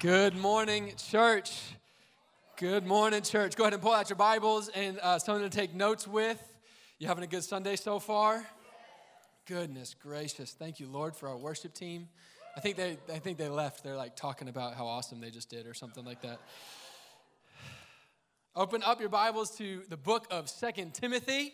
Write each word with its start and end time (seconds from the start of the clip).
Good 0.00 0.34
morning, 0.34 0.94
church. 0.96 1.60
Good 2.56 2.86
morning, 2.86 3.20
church. 3.20 3.54
Go 3.54 3.64
ahead 3.64 3.74
and 3.74 3.82
pull 3.82 3.92
out 3.92 4.08
your 4.08 4.16
Bibles 4.16 4.70
and 4.70 4.98
uh, 5.02 5.18
something 5.18 5.46
to 5.46 5.54
take 5.54 5.74
notes 5.74 6.08
with. 6.08 6.42
You 6.98 7.06
having 7.06 7.22
a 7.22 7.26
good 7.26 7.44
Sunday 7.44 7.76
so 7.76 7.98
far? 7.98 8.42
Goodness 9.44 9.94
gracious. 10.02 10.52
Thank 10.52 10.80
you, 10.80 10.88
Lord, 10.88 11.14
for 11.14 11.28
our 11.28 11.36
worship 11.36 11.74
team. 11.74 12.08
I 12.56 12.60
think 12.60 12.78
they, 12.78 12.96
I 13.12 13.18
think 13.18 13.36
they 13.36 13.50
left. 13.50 13.84
They're 13.84 13.94
like 13.94 14.16
talking 14.16 14.48
about 14.48 14.74
how 14.74 14.86
awesome 14.86 15.20
they 15.20 15.28
just 15.28 15.50
did 15.50 15.66
or 15.66 15.74
something 15.74 16.06
like 16.06 16.22
that. 16.22 16.40
Open 18.56 18.82
up 18.82 19.00
your 19.00 19.10
Bibles 19.10 19.54
to 19.58 19.82
the 19.90 19.98
book 19.98 20.26
of 20.30 20.48
Second 20.48 20.94
Timothy. 20.94 21.52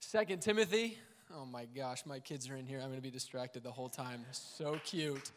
Second 0.00 0.42
Timothy. 0.42 0.98
Oh 1.32 1.46
my 1.46 1.64
gosh, 1.76 2.04
my 2.06 2.18
kids 2.18 2.50
are 2.50 2.56
in 2.56 2.66
here. 2.66 2.80
I'm 2.80 2.86
going 2.86 2.96
to 2.96 3.02
be 3.02 3.12
distracted 3.12 3.62
the 3.62 3.70
whole 3.70 3.88
time. 3.88 4.24
So 4.32 4.80
cute. 4.84 5.30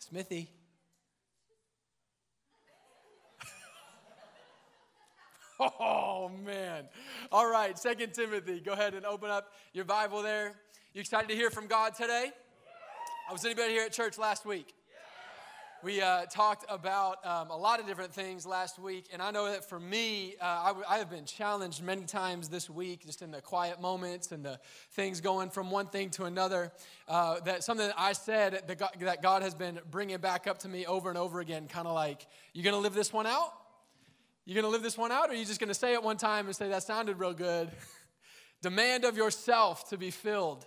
Smithy. 0.00 0.50
Oh 5.62 6.30
man. 6.42 6.84
All 7.30 7.50
right, 7.50 7.78
Second 7.78 8.14
Timothy. 8.14 8.60
Go 8.60 8.72
ahead 8.72 8.94
and 8.94 9.04
open 9.04 9.28
up 9.30 9.52
your 9.74 9.84
Bible 9.84 10.22
there. 10.22 10.54
You 10.94 11.00
excited 11.02 11.28
to 11.28 11.34
hear 11.34 11.50
from 11.50 11.66
God 11.66 11.94
today? 11.94 12.30
Was 13.30 13.44
anybody 13.44 13.72
here 13.72 13.84
at 13.84 13.92
church 13.92 14.16
last 14.16 14.46
week? 14.46 14.74
We 15.82 16.00
uh, 16.00 16.26
talked 16.26 16.64
about 16.68 17.24
um, 17.26 17.50
a 17.50 17.56
lot 17.56 17.78
of 17.78 17.86
different 17.86 18.12
things 18.12 18.46
last 18.46 18.78
week, 18.78 19.06
and 19.12 19.20
I 19.22 19.30
know 19.30 19.50
that 19.50 19.68
for 19.68 19.78
me, 19.78 20.34
uh, 20.40 20.44
I, 20.44 20.66
w- 20.68 20.84
I 20.88 20.98
have 20.98 21.10
been 21.10 21.24
challenged 21.24 21.82
many 21.82 22.04
times 22.04 22.48
this 22.48 22.68
week, 22.68 23.06
just 23.06 23.22
in 23.22 23.30
the 23.30 23.40
quiet 23.40 23.80
moments 23.80 24.32
and 24.32 24.44
the 24.44 24.58
things 24.92 25.20
going 25.20 25.48
from 25.50 25.70
one 25.70 25.86
thing 25.86 26.10
to 26.10 26.24
another. 26.24 26.72
Uh, 27.06 27.40
that 27.40 27.64
something 27.64 27.86
that 27.86 27.96
I 27.98 28.12
said 28.12 28.62
that 28.66 28.78
God, 28.78 28.90
that 29.00 29.22
God 29.22 29.42
has 29.42 29.54
been 29.54 29.78
bringing 29.90 30.18
back 30.18 30.46
up 30.46 30.58
to 30.60 30.68
me 30.68 30.86
over 30.86 31.08
and 31.08 31.18
over 31.18 31.40
again, 31.40 31.66
kind 31.66 31.86
of 31.86 31.94
like, 31.94 32.26
"You're 32.54 32.64
gonna 32.64 32.78
live 32.78 32.94
this 32.94 33.12
one 33.12 33.26
out? 33.26 33.52
You 34.50 34.56
gonna 34.56 34.66
live 34.66 34.82
this 34.82 34.98
one 34.98 35.12
out, 35.12 35.28
or 35.28 35.32
are 35.32 35.36
you 35.36 35.44
just 35.44 35.60
gonna 35.60 35.72
say 35.72 35.92
it 35.92 36.02
one 36.02 36.16
time 36.16 36.46
and 36.46 36.56
say 36.56 36.68
that 36.70 36.82
sounded 36.82 37.20
real 37.20 37.32
good? 37.32 37.70
Demand 38.62 39.04
of 39.04 39.16
yourself 39.16 39.88
to 39.90 39.96
be 39.96 40.10
filled." 40.10 40.66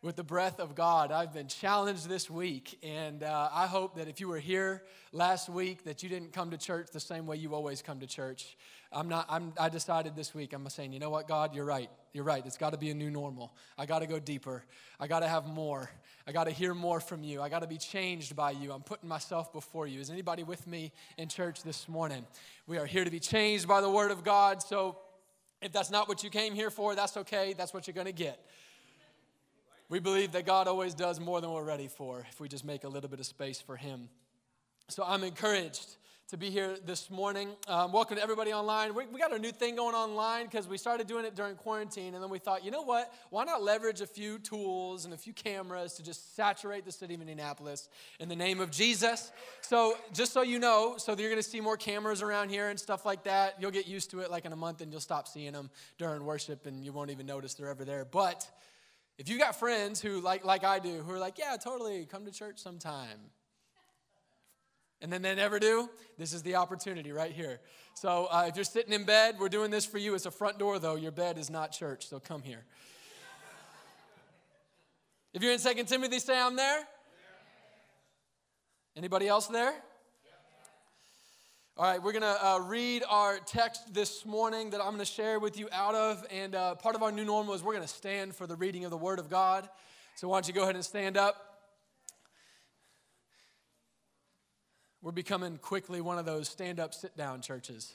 With 0.00 0.14
the 0.14 0.22
breath 0.22 0.60
of 0.60 0.76
God. 0.76 1.10
I've 1.10 1.32
been 1.32 1.48
challenged 1.48 2.08
this 2.08 2.30
week, 2.30 2.78
and 2.84 3.24
uh, 3.24 3.48
I 3.52 3.66
hope 3.66 3.96
that 3.96 4.06
if 4.06 4.20
you 4.20 4.28
were 4.28 4.38
here 4.38 4.84
last 5.12 5.48
week, 5.48 5.84
that 5.84 6.04
you 6.04 6.08
didn't 6.08 6.32
come 6.32 6.52
to 6.52 6.56
church 6.56 6.90
the 6.92 7.00
same 7.00 7.26
way 7.26 7.36
you 7.36 7.52
always 7.52 7.82
come 7.82 7.98
to 7.98 8.06
church. 8.06 8.56
I'm 8.92 9.08
not. 9.08 9.26
I'm, 9.28 9.52
I 9.58 9.68
decided 9.68 10.14
this 10.14 10.34
week. 10.34 10.52
I'm 10.52 10.68
saying, 10.68 10.92
you 10.92 11.00
know 11.00 11.10
what, 11.10 11.26
God, 11.26 11.52
you're 11.52 11.64
right. 11.64 11.90
You're 12.12 12.24
right. 12.24 12.44
It's 12.46 12.56
got 12.56 12.70
to 12.70 12.78
be 12.78 12.90
a 12.90 12.94
new 12.94 13.10
normal. 13.10 13.52
I 13.76 13.86
got 13.86 13.98
to 13.98 14.06
go 14.06 14.20
deeper. 14.20 14.64
I 15.00 15.08
got 15.08 15.20
to 15.20 15.28
have 15.28 15.46
more. 15.46 15.90
I 16.26 16.32
got 16.32 16.44
to 16.44 16.52
hear 16.52 16.74
more 16.74 17.00
from 17.00 17.24
you. 17.24 17.42
I 17.42 17.48
got 17.48 17.60
to 17.60 17.66
be 17.66 17.76
changed 17.76 18.36
by 18.36 18.52
you. 18.52 18.72
I'm 18.72 18.82
putting 18.82 19.08
myself 19.08 19.52
before 19.52 19.88
you. 19.88 20.00
Is 20.00 20.10
anybody 20.10 20.44
with 20.44 20.66
me 20.66 20.92
in 21.18 21.28
church 21.28 21.64
this 21.64 21.88
morning? 21.88 22.24
We 22.66 22.78
are 22.78 22.86
here 22.86 23.04
to 23.04 23.10
be 23.10 23.20
changed 23.20 23.66
by 23.66 23.80
the 23.80 23.90
Word 23.90 24.12
of 24.12 24.22
God. 24.24 24.62
So, 24.62 24.96
if 25.60 25.72
that's 25.72 25.90
not 25.90 26.08
what 26.08 26.22
you 26.22 26.30
came 26.30 26.54
here 26.54 26.70
for, 26.70 26.94
that's 26.94 27.16
okay. 27.16 27.52
That's 27.52 27.74
what 27.74 27.88
you're 27.88 27.94
going 27.94 28.06
to 28.06 28.12
get. 28.12 28.38
We 29.90 30.00
believe 30.00 30.32
that 30.32 30.44
God 30.44 30.68
always 30.68 30.92
does 30.92 31.18
more 31.18 31.40
than 31.40 31.50
we're 31.50 31.64
ready 31.64 31.88
for 31.88 32.26
if 32.30 32.40
we 32.40 32.46
just 32.46 32.62
make 32.62 32.84
a 32.84 32.88
little 32.88 33.08
bit 33.08 33.20
of 33.20 33.26
space 33.26 33.58
for 33.58 33.74
Him. 33.74 34.10
So 34.88 35.02
I'm 35.02 35.24
encouraged 35.24 35.96
to 36.28 36.36
be 36.36 36.50
here 36.50 36.76
this 36.84 37.08
morning. 37.08 37.48
Um, 37.66 37.90
welcome 37.90 38.18
to 38.18 38.22
everybody 38.22 38.52
online. 38.52 38.94
We, 38.94 39.06
we 39.06 39.18
got 39.18 39.32
a 39.32 39.38
new 39.38 39.50
thing 39.50 39.76
going 39.76 39.94
online 39.94 40.44
because 40.44 40.68
we 40.68 40.76
started 40.76 41.06
doing 41.06 41.24
it 41.24 41.34
during 41.34 41.54
quarantine, 41.54 42.12
and 42.12 42.22
then 42.22 42.28
we 42.28 42.38
thought, 42.38 42.66
you 42.66 42.70
know 42.70 42.82
what? 42.82 43.10
Why 43.30 43.44
not 43.44 43.62
leverage 43.62 44.02
a 44.02 44.06
few 44.06 44.38
tools 44.38 45.06
and 45.06 45.14
a 45.14 45.16
few 45.16 45.32
cameras 45.32 45.94
to 45.94 46.02
just 46.02 46.36
saturate 46.36 46.84
the 46.84 46.92
city 46.92 47.14
of 47.14 47.22
Indianapolis 47.22 47.88
in 48.20 48.28
the 48.28 48.36
name 48.36 48.60
of 48.60 48.70
Jesus? 48.70 49.32
So, 49.62 49.94
just 50.12 50.34
so 50.34 50.42
you 50.42 50.58
know, 50.58 50.96
so 50.98 51.12
you're 51.12 51.30
going 51.30 51.42
to 51.42 51.48
see 51.48 51.62
more 51.62 51.78
cameras 51.78 52.20
around 52.20 52.50
here 52.50 52.68
and 52.68 52.78
stuff 52.78 53.06
like 53.06 53.24
that. 53.24 53.54
You'll 53.58 53.70
get 53.70 53.88
used 53.88 54.10
to 54.10 54.20
it 54.20 54.30
like 54.30 54.44
in 54.44 54.52
a 54.52 54.56
month, 54.56 54.82
and 54.82 54.92
you'll 54.92 55.00
stop 55.00 55.26
seeing 55.26 55.54
them 55.54 55.70
during 55.96 56.26
worship, 56.26 56.66
and 56.66 56.84
you 56.84 56.92
won't 56.92 57.10
even 57.10 57.24
notice 57.24 57.54
they're 57.54 57.70
ever 57.70 57.86
there. 57.86 58.04
But 58.04 58.46
if 59.18 59.28
you 59.28 59.38
got 59.38 59.58
friends 59.58 60.00
who, 60.00 60.20
like, 60.20 60.44
like 60.44 60.64
I 60.64 60.78
do, 60.78 61.02
who 61.02 61.12
are 61.12 61.18
like, 61.18 61.38
yeah, 61.38 61.56
totally, 61.62 62.06
come 62.06 62.24
to 62.24 62.30
church 62.30 62.60
sometime, 62.60 63.18
and 65.00 65.12
then 65.12 65.22
they 65.22 65.34
never 65.34 65.58
do, 65.58 65.90
this 66.16 66.32
is 66.32 66.42
the 66.42 66.54
opportunity 66.54 67.12
right 67.12 67.32
here. 67.32 67.60
So 67.94 68.28
uh, 68.30 68.46
if 68.48 68.54
you're 68.54 68.64
sitting 68.64 68.92
in 68.92 69.04
bed, 69.04 69.36
we're 69.38 69.48
doing 69.48 69.70
this 69.70 69.84
for 69.84 69.98
you. 69.98 70.14
It's 70.14 70.26
a 70.26 70.30
front 70.30 70.58
door, 70.58 70.78
though. 70.78 70.94
Your 70.94 71.12
bed 71.12 71.36
is 71.36 71.50
not 71.50 71.72
church, 71.72 72.06
so 72.06 72.20
come 72.20 72.42
here. 72.42 72.64
If 75.34 75.42
you're 75.42 75.52
in 75.52 75.58
Second 75.58 75.86
Timothy, 75.86 76.18
say 76.20 76.40
I'm 76.40 76.56
there. 76.56 76.84
Anybody 78.96 79.28
else 79.28 79.46
there? 79.46 79.74
All 81.80 81.84
right, 81.84 82.02
we're 82.02 82.10
going 82.10 82.22
to 82.22 82.44
uh, 82.44 82.58
read 82.58 83.04
our 83.08 83.38
text 83.38 83.94
this 83.94 84.26
morning 84.26 84.70
that 84.70 84.80
I'm 84.80 84.88
going 84.88 84.98
to 84.98 85.04
share 85.04 85.38
with 85.38 85.56
you 85.56 85.68
out 85.70 85.94
of. 85.94 86.26
And 86.28 86.56
uh, 86.56 86.74
part 86.74 86.96
of 86.96 87.04
our 87.04 87.12
new 87.12 87.24
normal 87.24 87.54
is 87.54 87.62
we're 87.62 87.74
going 87.74 87.86
to 87.86 87.88
stand 87.88 88.34
for 88.34 88.48
the 88.48 88.56
reading 88.56 88.84
of 88.84 88.90
the 88.90 88.96
Word 88.96 89.20
of 89.20 89.30
God. 89.30 89.68
So 90.16 90.26
why 90.26 90.38
don't 90.38 90.48
you 90.48 90.54
go 90.54 90.64
ahead 90.64 90.74
and 90.74 90.84
stand 90.84 91.16
up? 91.16 91.36
We're 95.02 95.12
becoming 95.12 95.56
quickly 95.58 96.00
one 96.00 96.18
of 96.18 96.26
those 96.26 96.48
stand 96.48 96.80
up, 96.80 96.94
sit 96.94 97.16
down 97.16 97.42
churches. 97.42 97.94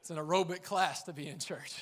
It's 0.00 0.08
an 0.08 0.16
aerobic 0.16 0.62
class 0.62 1.02
to 1.02 1.12
be 1.12 1.28
in 1.28 1.38
church. 1.38 1.74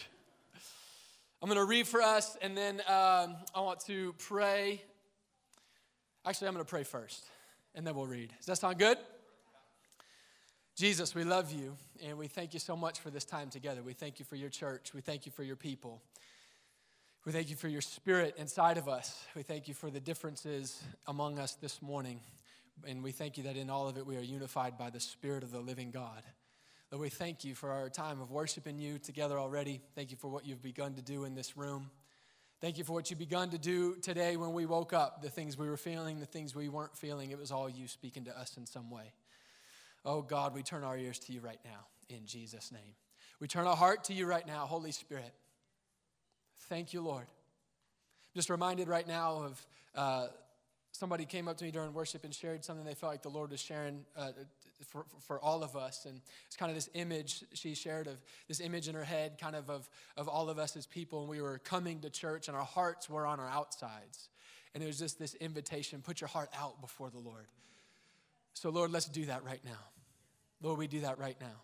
I'm 1.41 1.49
going 1.49 1.61
to 1.61 1.65
read 1.65 1.87
for 1.87 2.03
us, 2.03 2.37
and 2.43 2.57
then 2.57 2.81
um, 2.89 3.37
I 3.55 3.61
want 3.61 3.79
to 3.87 4.17
pray. 4.19 4.83
Actually, 6.27 6.49
I'm 6.49 6.55
going 6.55 6.67
to 6.67 6.69
pray 6.69 6.83
first, 6.83 7.25
and 7.77 7.87
then 7.87 7.95
we'll 7.95 8.09
read. 8.09 8.33
Does 8.39 8.47
that 8.47 8.59
sound 8.59 8.81
good? 8.81 8.99
Jesus, 10.77 11.15
we 11.15 11.23
love 11.23 11.53
you 11.53 11.77
and 12.05 12.19
we 12.19 12.27
thank 12.27 12.53
you 12.53 12.59
so 12.59 12.75
much 12.77 12.99
for 12.99 13.09
this 13.09 13.25
time 13.25 13.49
together. 13.49 13.81
We 13.81 13.93
thank 13.93 14.19
you 14.19 14.25
for 14.25 14.35
your 14.35 14.51
church. 14.51 14.93
We 14.93 15.03
thank 15.03 15.25
you 15.25 15.31
for 15.31 15.45
your 15.45 15.55
people. 15.55 16.03
We 17.25 17.31
thank 17.31 17.49
you 17.49 17.55
for 17.55 17.69
your 17.69 17.81
spirit 17.81 18.35
inside 18.39 18.77
of 18.77 18.89
us. 18.89 19.25
We 19.37 19.45
thank 19.45 19.69
you 19.69 19.75
for 19.75 19.89
the 19.89 20.01
differences 20.01 20.83
among 21.07 21.39
us 21.39 21.55
this 21.55 21.81
morning. 21.81 22.19
And 22.89 23.05
we 23.05 23.13
thank 23.13 23.39
you 23.39 23.45
that 23.45 23.57
in 23.57 23.71
all 23.71 23.87
of 23.87 23.97
it 23.99 24.05
we 24.05 24.17
are 24.17 24.21
unified 24.21 24.77
by 24.77 24.91
the 24.91 24.99
Spirit 24.99 25.45
of 25.45 25.53
the 25.53 25.61
living 25.61 25.93
God. 25.93 26.25
Lord, 26.91 27.03
we 27.03 27.09
thank 27.09 27.45
you 27.45 27.55
for 27.55 27.71
our 27.71 27.89
time 27.89 28.21
of 28.21 28.33
worshiping 28.33 28.77
you 28.77 28.99
together 28.99 29.39
already. 29.39 29.81
Thank 29.95 30.11
you 30.11 30.17
for 30.17 30.27
what 30.27 30.45
you've 30.45 30.63
begun 30.63 30.95
to 30.95 31.03
do 31.03 31.23
in 31.23 31.37
this 31.37 31.57
room. 31.57 31.89
Thank 32.61 32.79
you 32.79 32.85
for 32.85 32.95
what 32.95 33.11
you've 33.11 33.19
begun 33.21 33.51
to 33.51 33.59
do 33.59 33.95
today 34.03 34.37
when 34.37 34.53
we 34.53 34.67
woke 34.67 34.93
up, 34.93 35.23
the 35.23 35.31
things 35.31 35.57
we 35.57 35.69
were 35.69 35.77
feeling, 35.77 36.19
the 36.19 36.27
things 36.27 36.53
we 36.53 36.69
weren't 36.69 36.97
feeling. 36.97 37.31
It 37.31 37.39
was 37.39 37.53
all 37.53 37.69
you 37.69 37.87
speaking 37.87 38.25
to 38.25 38.37
us 38.37 38.57
in 38.57 38.67
some 38.67 38.91
way. 38.91 39.13
Oh 40.05 40.23
God, 40.23 40.55
we 40.55 40.63
turn 40.63 40.85
our 40.85 40.97
ears 40.97 41.19
to 41.21 41.33
you 41.33 41.41
right 41.41 41.61
now 41.65 41.87
in 42.09 42.27
Jesus' 42.27 42.71
name. 42.71 42.95
We 43.41 43.49
turn 43.49 43.67
our 43.67 43.77
heart 43.77 44.05
to 44.05 44.15
you 44.15 44.27
right 44.27 44.47
now, 44.47 44.67
Holy 44.67 44.93
Spirit. 44.93 45.33
Thank 46.69 46.93
you, 46.93 47.01
Lord. 47.01 47.25
I'm 47.25 48.35
Just 48.37 48.51
reminded 48.51 48.89
right 48.89 49.07
now 49.07 49.43
of 49.45 49.67
uh, 49.95 50.27
somebody 50.93 51.25
came 51.25 51.49
up 51.49 51.57
to 51.59 51.65
me 51.65 51.71
during 51.71 51.93
worship 51.93 52.25
and 52.25 52.35
shared 52.35 52.65
something 52.65 52.85
they 52.85 52.95
felt 52.95 53.13
like 53.13 53.23
the 53.23 53.29
Lord 53.29 53.51
was 53.51 53.61
sharing 53.61 54.05
uh, 54.17 54.31
for, 54.89 55.05
for 55.27 55.41
all 55.41 55.63
of 55.63 55.77
us. 55.77 56.05
And 56.07 56.21
it's 56.47 56.57
kind 56.57 56.71
of 56.71 56.77
this 56.77 56.91
image 56.95 57.45
she 57.53 57.75
shared 57.75 58.07
of 58.07 58.17
this 58.49 58.61
image 58.61 58.89
in 58.89 58.95
her 58.95 59.05
head, 59.05 59.39
kind 59.41 59.57
of, 59.57 59.71
of 59.71 59.89
of 60.17 60.29
all 60.29 60.51
of 60.51 60.59
us 60.59 60.77
as 60.77 60.87
people. 60.87 61.21
And 61.21 61.29
we 61.29 61.41
were 61.41 61.59
coming 61.59 62.01
to 62.01 62.11
church 62.11 62.49
and 62.49 62.57
our 62.57 62.65
hearts 62.65 63.09
were 63.09 63.27
on 63.27 63.41
our 63.41 63.49
outsides. 63.49 64.29
And 64.75 64.83
it 64.83 64.87
was 64.87 64.99
just 64.99 65.19
this 65.19 65.35
invitation 65.35 66.03
put 66.03 66.21
your 66.21 66.29
heart 66.29 66.51
out 66.59 66.81
before 66.81 67.11
the 67.11 67.19
Lord. 67.19 67.47
So, 68.55 68.71
Lord, 68.71 68.93
let's 68.93 69.07
do 69.07 69.27
that 69.27 69.45
right 69.45 69.61
now. 69.65 69.94
Lord, 70.65 70.79
we 70.79 70.87
do 70.87 71.01
that 71.01 71.19
right 71.19 71.37
now. 71.43 71.63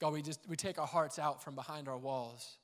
God, 0.00 0.12
we 0.12 0.22
just 0.22 0.38
we 0.46 0.54
take 0.54 0.78
our 0.78 0.86
hearts 0.86 1.18
out 1.18 1.42
from 1.42 1.56
behind 1.56 1.88
our 1.88 1.98
walls, 1.98 2.56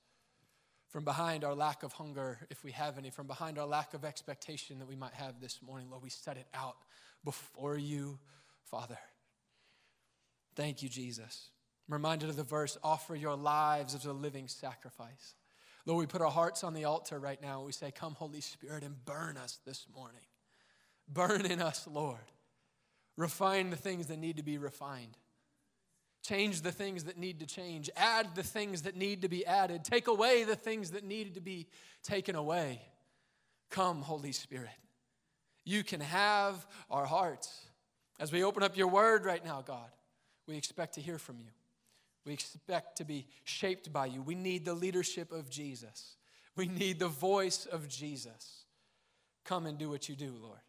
from 0.90 1.04
behind 1.04 1.42
our 1.42 1.54
lack 1.54 1.82
of 1.82 1.92
hunger, 1.92 2.38
if 2.48 2.62
we 2.62 2.70
have 2.70 2.96
any, 2.96 3.10
from 3.10 3.26
behind 3.26 3.58
our 3.58 3.66
lack 3.66 3.92
of 3.92 4.04
expectation 4.04 4.78
that 4.78 4.86
we 4.86 4.94
might 4.94 5.14
have 5.14 5.40
this 5.40 5.60
morning. 5.62 5.90
Lord, 5.90 6.04
we 6.04 6.10
set 6.10 6.36
it 6.36 6.46
out 6.54 6.76
before 7.24 7.76
you, 7.76 8.20
Father. 8.70 8.98
Thank 10.54 10.80
you, 10.80 10.88
Jesus. 10.88 11.50
I'm 11.88 11.94
reminded 11.94 12.28
of 12.28 12.36
the 12.36 12.44
verse, 12.44 12.78
offer 12.84 13.16
your 13.16 13.34
lives 13.34 13.96
as 13.96 14.04
a 14.04 14.12
living 14.12 14.46
sacrifice. 14.46 15.34
Lord, 15.86 15.98
we 15.98 16.06
put 16.06 16.22
our 16.22 16.30
hearts 16.30 16.62
on 16.62 16.72
the 16.72 16.84
altar 16.84 17.18
right 17.18 17.42
now. 17.42 17.64
We 17.64 17.72
say, 17.72 17.90
Come, 17.90 18.14
Holy 18.14 18.40
Spirit, 18.40 18.84
and 18.84 19.04
burn 19.04 19.36
us 19.38 19.58
this 19.66 19.86
morning. 19.92 20.22
Burn 21.08 21.46
in 21.46 21.60
us, 21.60 21.88
Lord. 21.90 22.20
Refine 23.16 23.70
the 23.70 23.76
things 23.76 24.06
that 24.06 24.18
need 24.18 24.36
to 24.38 24.42
be 24.42 24.58
refined. 24.58 25.16
Change 26.22 26.62
the 26.62 26.72
things 26.72 27.04
that 27.04 27.18
need 27.18 27.40
to 27.40 27.46
change. 27.46 27.90
Add 27.96 28.34
the 28.34 28.42
things 28.42 28.82
that 28.82 28.96
need 28.96 29.22
to 29.22 29.28
be 29.28 29.44
added. 29.44 29.84
Take 29.84 30.06
away 30.06 30.44
the 30.44 30.56
things 30.56 30.92
that 30.92 31.04
needed 31.04 31.34
to 31.34 31.40
be 31.40 31.66
taken 32.04 32.36
away. 32.36 32.80
Come, 33.70 34.02
Holy 34.02 34.32
Spirit. 34.32 34.70
You 35.64 35.82
can 35.82 36.00
have 36.00 36.66
our 36.90 37.06
hearts. 37.06 37.66
As 38.20 38.30
we 38.30 38.44
open 38.44 38.62
up 38.62 38.76
your 38.76 38.88
word 38.88 39.24
right 39.24 39.44
now, 39.44 39.62
God, 39.62 39.90
we 40.46 40.56
expect 40.56 40.94
to 40.94 41.00
hear 41.00 41.18
from 41.18 41.38
you. 41.38 41.50
We 42.24 42.32
expect 42.32 42.98
to 42.98 43.04
be 43.04 43.26
shaped 43.44 43.92
by 43.92 44.06
you. 44.06 44.22
We 44.22 44.36
need 44.36 44.64
the 44.64 44.74
leadership 44.74 45.32
of 45.32 45.50
Jesus. 45.50 46.16
We 46.54 46.68
need 46.68 47.00
the 47.00 47.08
voice 47.08 47.66
of 47.66 47.88
Jesus. 47.88 48.64
Come 49.44 49.66
and 49.66 49.76
do 49.76 49.90
what 49.90 50.08
you 50.08 50.14
do, 50.14 50.32
Lord. 50.40 50.60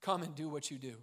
Come 0.00 0.22
and 0.22 0.34
do 0.34 0.48
what 0.48 0.70
you 0.70 0.78
do. 0.78 0.94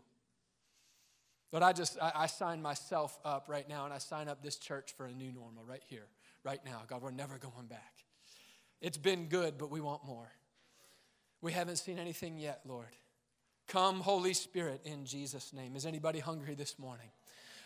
But 1.53 1.61
I 1.61 1.71
just, 1.71 1.99
I, 2.01 2.11
I 2.15 2.25
sign 2.25 2.63
myself 2.63 3.15
up 3.23 3.45
right 3.47 3.69
now 3.69 3.85
and 3.85 3.93
I 3.93 3.99
sign 3.99 4.27
up 4.27 4.41
this 4.41 4.57
church 4.57 4.95
for 4.97 5.05
a 5.05 5.13
new 5.13 5.31
normal 5.31 5.63
right 5.63 5.83
here, 5.87 6.07
right 6.43 6.59
now. 6.65 6.81
God, 6.87 7.03
we're 7.03 7.11
never 7.11 7.37
going 7.37 7.67
back. 7.69 7.93
It's 8.81 8.97
been 8.97 9.27
good, 9.27 9.59
but 9.59 9.69
we 9.69 9.79
want 9.79 10.03
more. 10.03 10.31
We 11.41 11.51
haven't 11.51 11.75
seen 11.75 11.99
anything 11.99 12.39
yet, 12.39 12.61
Lord. 12.65 12.87
Come, 13.67 13.99
Holy 13.99 14.33
Spirit, 14.33 14.81
in 14.83 15.05
Jesus' 15.05 15.53
name. 15.53 15.75
Is 15.75 15.85
anybody 15.85 16.17
hungry 16.17 16.55
this 16.55 16.79
morning? 16.79 17.11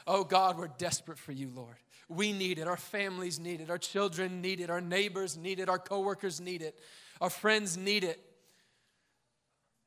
Oh 0.05 0.25
God, 0.25 0.57
we're 0.57 0.67
desperate 0.67 1.17
for 1.17 1.31
you, 1.31 1.49
Lord. 1.55 1.77
We 2.09 2.33
need 2.33 2.59
it. 2.59 2.67
Our 2.67 2.75
families 2.75 3.39
need 3.39 3.61
it. 3.61 3.69
Our 3.69 3.77
children 3.77 4.41
need 4.41 4.59
it. 4.59 4.69
Our 4.69 4.81
neighbors 4.81 5.37
need 5.37 5.61
it. 5.61 5.69
Our 5.69 5.79
coworkers 5.79 6.41
need 6.41 6.61
it. 6.61 6.77
Our 7.21 7.29
friends 7.29 7.77
need 7.77 8.03
it. 8.03 8.19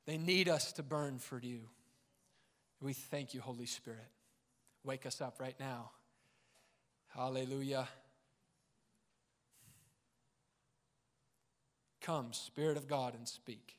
They 0.06 0.16
need 0.16 0.48
us 0.48 0.72
to 0.72 0.82
burn 0.82 1.18
for 1.18 1.38
you. 1.38 1.68
We 2.80 2.94
thank 2.94 3.34
you, 3.34 3.40
Holy 3.40 3.66
Spirit. 3.66 4.08
Wake 4.84 5.04
us 5.04 5.20
up 5.20 5.38
right 5.38 5.58
now. 5.60 5.90
Hallelujah. 7.08 7.86
Come, 12.00 12.32
Spirit 12.32 12.78
of 12.78 12.88
God, 12.88 13.14
and 13.14 13.28
speak. 13.28 13.76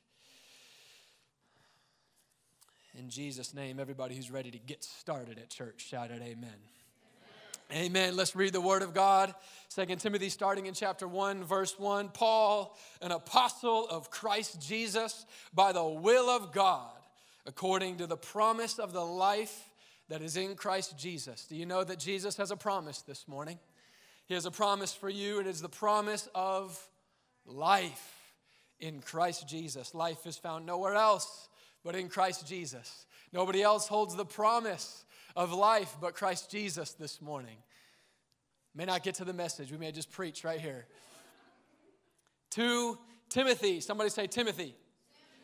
In 2.96 3.10
Jesus' 3.10 3.54
name, 3.54 3.80
everybody 3.80 4.16
who's 4.16 4.30
ready 4.30 4.52
to 4.52 4.60
get 4.60 4.84
started 4.84 5.40
at 5.40 5.50
church, 5.50 5.88
shout 5.88 6.12
out 6.12 6.18
amen. 6.18 6.54
Amen. 7.72 7.86
amen. 7.86 8.16
Let's 8.16 8.36
read 8.36 8.54
the 8.54 8.62
word 8.62 8.84
of 8.84 8.94
God. 8.94 9.34
Second 9.70 10.00
Timothy, 10.00 10.30
starting 10.30 10.68
in 10.68 10.76
chapter 10.76 11.08
1, 11.08 11.46
verse 11.46 11.80
1. 11.80 12.10
Paul, 12.10 12.78
an 13.02 13.12
apostle 13.12 13.88
of 13.88 14.12
Christ 14.12 14.62
Jesus, 14.62 15.26
by 15.54 15.72
the 15.72 15.84
will 15.84 16.30
of 16.30 16.52
God 16.52 16.92
according 17.46 17.98
to 17.98 18.08
the 18.08 18.18
promise 18.18 18.80
of 18.80 18.94
the 18.94 19.06
life 19.06 19.70
that 20.10 20.22
is 20.22 20.38
in 20.38 20.56
Christ 20.56 20.98
Jesus. 20.98 21.46
Do 21.46 21.56
you 21.56 21.66
know 21.66 21.84
that 21.84 22.00
Jesus 22.00 22.38
has 22.38 22.52
a 22.52 22.58
promise 22.58 23.02
this 23.02 23.28
morning? 23.28 23.60
He 24.26 24.34
has 24.34 24.46
a 24.46 24.52
promise 24.52 24.94
for 24.94 25.10
you. 25.10 25.40
and 25.40 25.48
It 25.48 25.52
is 25.52 25.62
the 25.62 25.70
promise 25.70 26.28
of 26.36 26.80
life 27.46 28.34
in 28.80 29.02
Christ 29.02 29.48
Jesus. 29.48 29.94
Life 29.94 30.26
is 30.26 30.38
found 30.38 30.66
nowhere 30.66 30.96
else 30.96 31.50
but 31.84 31.96
in 31.96 32.10
Christ 32.10 32.48
Jesus. 32.48 33.06
Nobody 33.34 33.62
else 33.62 33.88
holds 33.88 34.16
the 34.16 34.26
promise 34.26 35.06
of 35.36 35.54
life 35.54 35.96
but 36.02 36.14
Christ 36.14 36.52
Jesus 36.52 36.92
this 36.92 37.22
morning. 37.22 37.58
May 38.76 38.86
not 38.86 39.04
get 39.04 39.16
to 39.16 39.26
the 39.26 39.34
message. 39.34 39.72
We 39.72 39.78
may 39.78 39.92
just 39.92 40.12
preach 40.12 40.44
right 40.44 40.60
here. 40.60 40.86
to 42.52 42.98
Timothy, 43.30 43.80
somebody 43.80 44.10
say, 44.10 44.28
Timothy, 44.28 44.76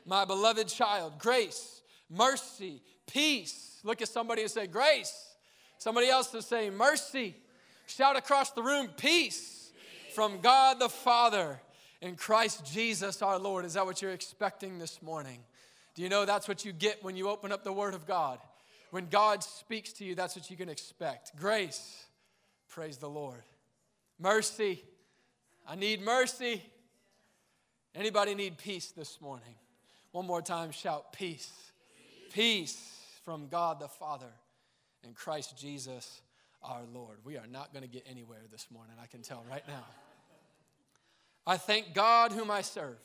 my 0.05 0.25
beloved 0.25 0.67
child, 0.67 1.19
grace 1.19 1.81
mercy, 2.09 2.81
peace. 3.06 3.80
Look 3.83 4.01
at 4.01 4.07
somebody 4.07 4.42
and 4.42 4.51
say, 4.51 4.68
grace. 4.68 5.36
Somebody 5.77 6.07
else 6.07 6.33
is 6.33 6.45
saying, 6.45 6.75
mercy. 6.75 7.36
Shout 7.86 8.18
across 8.18 8.51
the 8.51 8.62
room, 8.62 8.89
peace 8.98 9.71
from 10.13 10.42
God 10.42 10.80
the 10.80 10.89
Father 10.89 11.59
and 12.01 12.18
Christ 12.18 12.65
Jesus 12.65 13.21
our 13.21 13.39
Lord. 13.39 13.65
Is 13.65 13.75
that 13.75 13.86
what 13.86 14.01
you're 14.01 14.12
expecting 14.12 14.80
this 14.80 15.01
morning? 15.01 15.39
Do 15.95 16.01
you 16.01 16.09
know 16.09 16.25
that's 16.25 16.48
what 16.48 16.65
you 16.65 16.74
get 16.74 17.04
when 17.04 17.15
you 17.15 17.30
open 17.30 17.51
up 17.51 17.63
the 17.63 17.71
Word 17.71 17.94
of 17.94 18.06
God? 18.06 18.39
When 18.92 19.07
God 19.10 19.44
speaks 19.44 19.94
to 19.94 20.03
you, 20.06 20.15
that's 20.15 20.36
what 20.36 20.50
you 20.50 20.57
can 20.57 20.69
expect. 20.69 21.36
Grace, 21.38 22.06
praise 22.68 22.98
the 22.98 23.10
Lord. 23.10 23.44
Mercy, 24.19 24.83
I 25.68 25.75
need 25.75 26.01
mercy. 26.01 26.63
Anybody 27.94 28.36
need 28.36 28.57
peace 28.57 28.92
this 28.92 29.19
morning? 29.21 29.56
One 30.12 30.25
more 30.25 30.42
time, 30.42 30.71
shout 30.71 31.13
peace. 31.13 31.51
Peace 32.38 32.80
from 33.25 33.48
God 33.48 33.80
the 33.80 33.88
Father 33.88 34.30
and 35.04 35.16
Christ 35.16 35.57
Jesus 35.57 36.22
our 36.62 36.84
Lord. 36.94 37.18
We 37.24 37.36
are 37.36 37.48
not 37.48 37.74
going 37.74 37.81
to 37.81 37.89
get 37.89 38.04
anywhere 38.07 38.44
this 38.51 38.68
morning, 38.69 38.94
I 39.01 39.07
can 39.07 39.24
tell 39.24 39.44
right 39.50 39.68
now. 39.68 39.84
I 41.48 41.57
thank 41.57 41.95
God 41.95 42.31
whom 42.31 42.51
I 42.51 42.62
serve, 42.62 43.00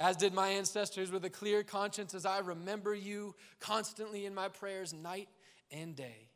as 0.00 0.16
did 0.16 0.34
my 0.34 0.48
ancestors, 0.48 1.12
with 1.12 1.24
a 1.24 1.30
clear 1.30 1.62
conscience, 1.62 2.14
as 2.14 2.26
I 2.26 2.40
remember 2.40 2.96
you 2.96 3.36
constantly 3.60 4.26
in 4.26 4.34
my 4.34 4.48
prayers, 4.48 4.92
night 4.92 5.28
and 5.70 5.94
day. 5.94 6.26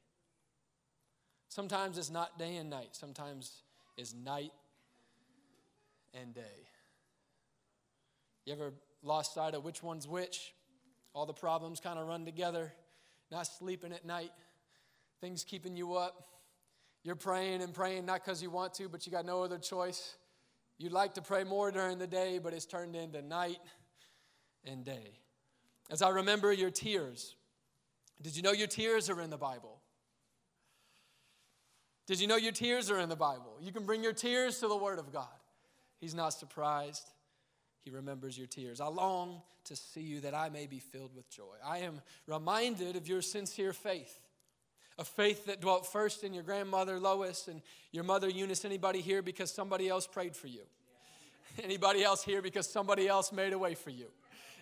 Sometimes 1.49 1.99
it's 1.99 2.09
not 2.09 2.39
day 2.39 2.55
and 2.55 2.71
night, 2.71 2.91
sometimes 2.93 3.51
it's 3.97 4.15
night 4.15 4.53
and 6.15 6.33
day. 6.33 6.69
You 8.47 8.53
ever 8.53 8.75
lost 9.03 9.35
sight 9.35 9.55
of 9.55 9.65
which 9.65 9.83
one's 9.83 10.07
which? 10.07 10.53
All 11.15 11.27
the 11.27 11.33
problems 11.33 11.81
kind 11.81 11.99
of 11.99 12.07
run 12.07 12.25
together. 12.25 12.73
Not 13.31 13.47
sleeping 13.47 13.93
at 13.93 14.05
night, 14.05 14.31
things 15.21 15.45
keeping 15.45 15.77
you 15.77 15.95
up. 15.95 16.23
You're 17.03 17.17
praying 17.17 17.63
and 17.63 17.73
praying 17.73 18.07
not 18.07 18.25
because 18.25 18.43
you 18.43 18.51
want 18.51 18.75
to, 18.75 18.89
but 18.89 19.07
you 19.07 19.13
got 19.13 19.25
no 19.25 19.43
other 19.43 19.59
choice. 19.59 20.17
You'd 20.79 20.93
like 20.93 21.15
to 21.15 21.23
pray 21.23 21.45
more 21.45 21.71
during 21.71 21.99
the 21.99 22.07
day, 22.07 22.39
but 22.39 22.53
it's 22.53 22.67
turned 22.67 22.95
into 22.95 23.23
night 23.23 23.59
and 24.65 24.85
day. 24.85 25.19
As 25.91 26.03
I 26.03 26.11
remember 26.11 26.53
your 26.53 26.71
tears, 26.71 27.37
did 28.21 28.37
you 28.37 28.43
know 28.43 28.53
your 28.53 28.67
tears 28.67 29.11
are 29.11 29.21
in 29.21 29.31
the 29.31 29.39
Bible? 29.39 29.81
Did 32.07 32.21
you 32.21 32.27
know 32.27 32.37
your 32.37 32.53
tears 32.53 32.91
are 32.91 32.99
in 32.99 33.09
the 33.09 33.17
Bible? 33.17 33.59
You 33.61 33.73
can 33.73 33.87
bring 33.87 34.03
your 34.03 34.13
tears 34.13 34.59
to 34.59 34.69
the 34.69 34.77
Word 34.77 34.99
of 34.99 35.13
God. 35.13 35.27
He's 36.01 36.15
not 36.15 36.33
surprised. 36.33 37.11
He 37.85 37.91
remembers 37.91 38.39
your 38.39 38.47
tears. 38.47 38.81
I 38.81 38.87
long 38.87 39.43
to 39.65 39.77
see 39.77 40.01
you 40.01 40.21
that 40.21 40.35
I 40.35 40.49
may 40.49 40.67
be 40.67 40.79
filled 40.79 41.15
with 41.15 41.29
joy. 41.31 41.57
I 41.65 41.79
am 41.79 42.01
reminded 42.27 42.97
of 42.97 43.09
your 43.09 43.23
sincere 43.23 43.73
faith, 43.73 44.19
a 44.99 45.05
faith 45.05 45.47
that 45.47 45.61
dwelt 45.61 45.87
first 45.87 46.25
in 46.25 46.33
your 46.33 46.43
grandmother 46.43 46.99
Lois 47.01 47.49
and 47.49 47.61
your 47.91 48.05
mother 48.05 48.29
Eunice. 48.29 48.65
Anybody 48.65 49.01
here 49.01 49.23
because 49.23 49.53
somebody 49.53 49.89
else 49.89 50.07
prayed 50.07 50.37
for 50.37 50.47
you? 50.47 50.63
Anybody 51.63 52.03
else 52.03 52.23
here 52.23 52.43
because 52.43 52.69
somebody 52.69 53.09
else 53.09 53.33
made 53.33 53.53
a 53.53 53.59
way 53.59 53.75
for 53.75 53.91
you? 53.91 54.07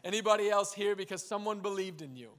Anybody 0.03 0.49
else 0.49 0.73
here 0.73 0.97
because 0.97 1.23
someone 1.27 1.61
believed 1.61 2.01
in 2.01 2.17
you? 2.17 2.31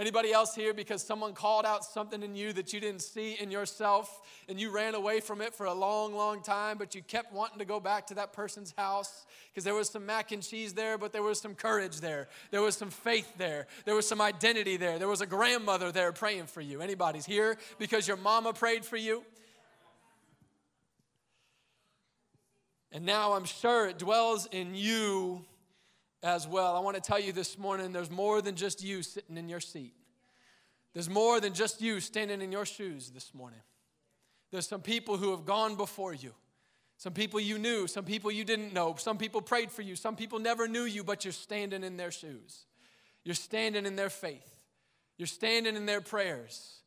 Anybody 0.00 0.32
else 0.32 0.54
here 0.54 0.72
because 0.72 1.02
someone 1.02 1.34
called 1.34 1.66
out 1.66 1.84
something 1.84 2.22
in 2.22 2.34
you 2.34 2.54
that 2.54 2.72
you 2.72 2.80
didn't 2.80 3.02
see 3.02 3.36
in 3.38 3.50
yourself 3.50 4.22
and 4.48 4.58
you 4.58 4.70
ran 4.70 4.94
away 4.94 5.20
from 5.20 5.42
it 5.42 5.54
for 5.54 5.66
a 5.66 5.74
long, 5.74 6.14
long 6.14 6.42
time, 6.42 6.78
but 6.78 6.94
you 6.94 7.02
kept 7.02 7.34
wanting 7.34 7.58
to 7.58 7.66
go 7.66 7.78
back 7.78 8.06
to 8.06 8.14
that 8.14 8.32
person's 8.32 8.72
house 8.78 9.26
because 9.52 9.62
there 9.62 9.74
was 9.74 9.90
some 9.90 10.06
mac 10.06 10.32
and 10.32 10.42
cheese 10.42 10.72
there, 10.72 10.96
but 10.96 11.12
there 11.12 11.22
was 11.22 11.38
some 11.38 11.54
courage 11.54 12.00
there. 12.00 12.28
There 12.50 12.62
was 12.62 12.78
some 12.78 12.88
faith 12.88 13.30
there. 13.36 13.66
There 13.84 13.94
was 13.94 14.08
some 14.08 14.22
identity 14.22 14.78
there. 14.78 14.98
There 14.98 15.06
was 15.06 15.20
a 15.20 15.26
grandmother 15.26 15.92
there 15.92 16.12
praying 16.12 16.46
for 16.46 16.62
you. 16.62 16.80
Anybody's 16.80 17.26
here 17.26 17.58
because 17.78 18.08
your 18.08 18.16
mama 18.16 18.54
prayed 18.54 18.86
for 18.86 18.96
you? 18.96 19.22
And 22.90 23.04
now 23.04 23.34
I'm 23.34 23.44
sure 23.44 23.86
it 23.86 23.98
dwells 23.98 24.46
in 24.50 24.74
you 24.74 25.44
as 26.22 26.46
well. 26.46 26.76
I 26.76 26.80
want 26.80 26.96
to 26.96 27.02
tell 27.02 27.18
you 27.18 27.32
this 27.32 27.58
morning 27.58 27.92
there's 27.92 28.10
more 28.10 28.42
than 28.42 28.54
just 28.54 28.82
you 28.82 29.02
sitting 29.02 29.36
in 29.36 29.48
your 29.48 29.60
seat. 29.60 29.94
There's 30.92 31.08
more 31.08 31.40
than 31.40 31.54
just 31.54 31.80
you 31.80 32.00
standing 32.00 32.42
in 32.42 32.50
your 32.50 32.66
shoes 32.66 33.10
this 33.10 33.32
morning. 33.34 33.60
There's 34.50 34.66
some 34.66 34.80
people 34.80 35.16
who 35.16 35.30
have 35.30 35.44
gone 35.44 35.76
before 35.76 36.14
you. 36.14 36.34
Some 36.96 37.12
people 37.14 37.40
you 37.40 37.58
knew, 37.58 37.86
some 37.86 38.04
people 38.04 38.30
you 38.30 38.44
didn't 38.44 38.74
know. 38.74 38.94
Some 38.98 39.16
people 39.16 39.40
prayed 39.40 39.70
for 39.70 39.82
you, 39.82 39.96
some 39.96 40.16
people 40.16 40.38
never 40.38 40.68
knew 40.68 40.84
you, 40.84 41.02
but 41.04 41.24
you're 41.24 41.32
standing 41.32 41.84
in 41.84 41.96
their 41.96 42.10
shoes. 42.10 42.66
You're 43.24 43.34
standing 43.34 43.86
in 43.86 43.96
their 43.96 44.10
faith. 44.10 44.58
You're 45.16 45.26
standing 45.26 45.76
in 45.76 45.86
their 45.86 46.00
prayers. 46.00 46.80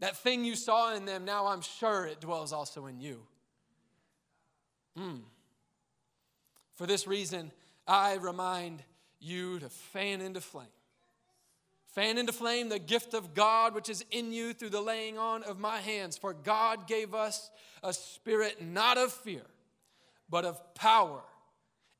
That 0.00 0.16
thing 0.16 0.44
you 0.44 0.56
saw 0.56 0.94
in 0.94 1.04
them, 1.04 1.24
now 1.24 1.46
I'm 1.46 1.60
sure 1.60 2.06
it 2.06 2.20
dwells 2.20 2.52
also 2.52 2.86
in 2.86 3.00
you. 3.00 3.20
Hmm. 4.96 5.16
For 6.74 6.86
this 6.86 7.06
reason, 7.06 7.52
I 7.86 8.14
remind 8.14 8.82
you 9.20 9.58
to 9.60 9.68
fan 9.68 10.20
into 10.20 10.40
flame. 10.40 10.66
Fan 11.92 12.16
into 12.16 12.32
flame 12.32 12.70
the 12.70 12.78
gift 12.78 13.12
of 13.12 13.34
God 13.34 13.74
which 13.74 13.88
is 13.88 14.04
in 14.10 14.32
you 14.32 14.54
through 14.54 14.70
the 14.70 14.80
laying 14.80 15.18
on 15.18 15.42
of 15.42 15.58
my 15.58 15.78
hands. 15.78 16.16
For 16.16 16.32
God 16.32 16.86
gave 16.86 17.14
us 17.14 17.50
a 17.82 17.92
spirit 17.92 18.62
not 18.62 18.96
of 18.96 19.12
fear, 19.12 19.42
but 20.30 20.44
of 20.44 20.74
power 20.74 21.20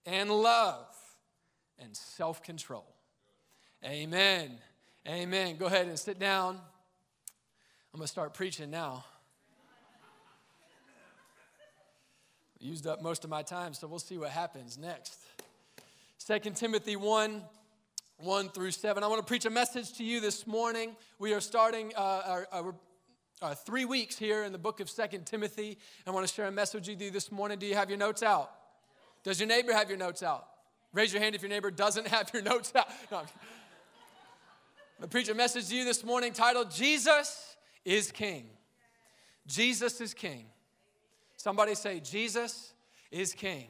and 0.07 0.31
love 0.31 0.97
and 1.79 1.95
self 1.95 2.43
control. 2.43 2.87
Amen. 3.85 4.59
Amen. 5.07 5.57
Go 5.57 5.67
ahead 5.67 5.89
and 5.89 5.99
sit 5.99 6.19
down. 6.19 6.55
I'm 7.93 7.99
going 7.99 8.07
to 8.07 8.09
start 8.09 8.33
preaching 8.33 8.71
now. 8.71 9.05
used 12.63 12.87
up 12.87 13.03
most 13.03 13.25
of 13.25 13.31
my 13.31 13.43
time, 13.43 13.75
so 13.75 13.89
we'll 13.89 13.99
see 13.99 14.17
what 14.17 14.31
happens 14.31 14.79
next. 14.79 15.17
2 16.27 16.39
Timothy 16.55 16.95
1 16.95 17.43
1 18.23 18.51
through 18.51 18.71
7. 18.71 19.03
I 19.03 19.09
want 19.09 19.19
to 19.19 19.27
preach 19.27 19.47
a 19.47 19.51
message 19.51 19.95
to 19.95 20.05
you 20.05 20.21
this 20.21 20.47
morning. 20.47 20.95
We 21.19 21.35
are 21.35 21.41
starting 21.41 21.93
uh, 21.97 22.23
our, 22.25 22.49
our, 22.53 22.75
our, 23.43 23.55
three 23.57 23.85
weeks 23.85 24.17
here 24.17 24.45
in 24.45 24.53
the 24.53 24.59
book 24.59 24.79
of 24.79 24.89
2 24.89 25.03
Timothy. 25.25 25.77
I 26.07 26.13
want 26.13 26.27
to 26.27 26.33
share 26.33 26.47
a 26.47 26.53
message 26.53 26.89
with 26.89 27.03
you 27.03 27.11
this 27.11 27.33
morning. 27.33 27.59
Do 27.59 27.67
you 27.67 27.75
have 27.75 27.89
your 27.89 27.99
notes 27.99 28.23
out? 28.23 28.53
Does 29.25 29.41
your 29.41 29.49
neighbor 29.49 29.73
have 29.73 29.89
your 29.89 29.99
notes 29.99 30.23
out? 30.23 30.47
Raise 30.93 31.13
your 31.13 31.21
hand 31.21 31.35
if 31.35 31.43
your 31.43 31.49
neighbor 31.49 31.73
doesn't 31.73 32.07
have 32.17 32.31
your 32.33 32.45
notes 32.45 32.73
out. 32.77 32.87
No, 33.11 33.23
I 35.03 35.07
preach 35.07 35.29
a 35.29 35.35
message 35.35 35.69
to 35.71 35.75
you 35.75 35.85
this 35.85 36.05
morning 36.05 36.33
titled 36.33 36.71
Jesus 36.71 37.57
is 37.85 38.13
King. 38.13 38.47
Jesus 39.49 40.01
is 40.01 40.15
King. 40.15 40.45
Somebody 41.37 41.75
say, 41.75 41.99
Jesus 41.99 42.73
is 43.11 43.33
King. 43.33 43.67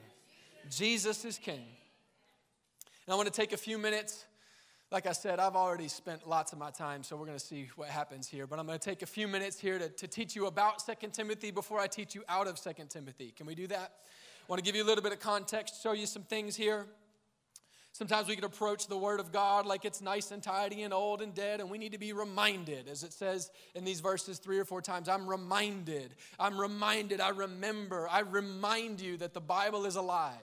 Jesus 0.69 1.25
is 1.25 1.39
King. 1.39 1.65
And 3.07 3.13
I 3.13 3.15
want 3.15 3.25
to 3.25 3.33
take 3.33 3.51
a 3.51 3.57
few 3.57 3.79
minutes. 3.79 4.25
Like 4.93 5.07
I 5.07 5.11
said, 5.11 5.39
I've 5.39 5.55
already 5.55 5.87
spent 5.87 6.29
lots 6.29 6.53
of 6.53 6.59
my 6.59 6.69
time, 6.69 7.01
so 7.01 7.15
we're 7.15 7.25
going 7.25 7.39
to 7.39 7.43
see 7.43 7.67
what 7.77 7.89
happens 7.89 8.27
here. 8.27 8.45
But 8.45 8.59
I'm 8.59 8.67
going 8.67 8.77
to 8.77 8.89
take 8.89 9.01
a 9.01 9.07
few 9.07 9.27
minutes 9.27 9.59
here 9.59 9.79
to, 9.79 9.89
to 9.89 10.07
teach 10.07 10.35
you 10.35 10.45
about 10.45 10.85
2 10.85 11.07
Timothy 11.11 11.49
before 11.49 11.79
I 11.79 11.87
teach 11.87 12.13
you 12.13 12.23
out 12.29 12.45
of 12.45 12.61
2 12.61 12.73
Timothy. 12.89 13.33
Can 13.35 13.47
we 13.47 13.55
do 13.55 13.65
that? 13.65 13.91
I 13.97 14.45
want 14.47 14.59
to 14.59 14.63
give 14.63 14.75
you 14.75 14.83
a 14.83 14.85
little 14.85 15.03
bit 15.03 15.11
of 15.11 15.19
context, 15.19 15.81
show 15.81 15.93
you 15.93 16.05
some 16.05 16.21
things 16.21 16.55
here. 16.55 16.85
Sometimes 17.91 18.27
we 18.27 18.35
can 18.35 18.43
approach 18.43 18.85
the 18.85 18.97
Word 18.97 19.19
of 19.19 19.31
God 19.31 19.65
like 19.65 19.83
it's 19.83 19.99
nice 19.99 20.29
and 20.29 20.43
tidy 20.43 20.83
and 20.83 20.93
old 20.93 21.23
and 21.23 21.33
dead, 21.33 21.59
and 21.59 21.71
we 21.71 21.79
need 21.79 21.93
to 21.93 21.97
be 21.97 22.13
reminded, 22.13 22.87
as 22.87 23.01
it 23.01 23.13
says 23.13 23.49
in 23.73 23.85
these 23.85 23.99
verses 23.99 24.37
three 24.37 24.59
or 24.59 24.65
four 24.65 24.81
times. 24.83 25.09
I'm 25.09 25.27
reminded, 25.27 26.13
I'm 26.39 26.59
reminded, 26.59 27.19
I 27.19 27.29
remember, 27.29 28.07
I 28.11 28.19
remind 28.19 29.01
you 29.01 29.17
that 29.17 29.33
the 29.33 29.41
Bible 29.41 29.87
is 29.87 29.95
alive. 29.95 30.37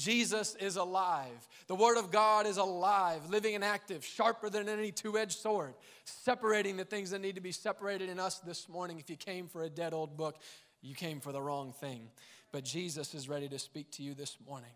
Jesus 0.00 0.54
is 0.54 0.76
alive. 0.76 1.46
The 1.66 1.74
Word 1.74 1.98
of 1.98 2.10
God 2.10 2.46
is 2.46 2.56
alive, 2.56 3.28
living 3.28 3.54
and 3.54 3.62
active, 3.62 4.02
sharper 4.02 4.48
than 4.48 4.66
any 4.66 4.92
two 4.92 5.18
edged 5.18 5.38
sword, 5.38 5.74
separating 6.04 6.78
the 6.78 6.86
things 6.86 7.10
that 7.10 7.20
need 7.20 7.34
to 7.34 7.42
be 7.42 7.52
separated 7.52 8.08
in 8.08 8.18
us 8.18 8.38
this 8.38 8.66
morning. 8.66 8.98
If 8.98 9.10
you 9.10 9.16
came 9.16 9.46
for 9.46 9.62
a 9.62 9.68
dead 9.68 9.92
old 9.92 10.16
book, 10.16 10.38
you 10.80 10.94
came 10.94 11.20
for 11.20 11.32
the 11.32 11.42
wrong 11.42 11.74
thing. 11.74 12.08
But 12.50 12.64
Jesus 12.64 13.14
is 13.14 13.28
ready 13.28 13.48
to 13.50 13.58
speak 13.58 13.90
to 13.92 14.02
you 14.02 14.14
this 14.14 14.38
morning. 14.46 14.70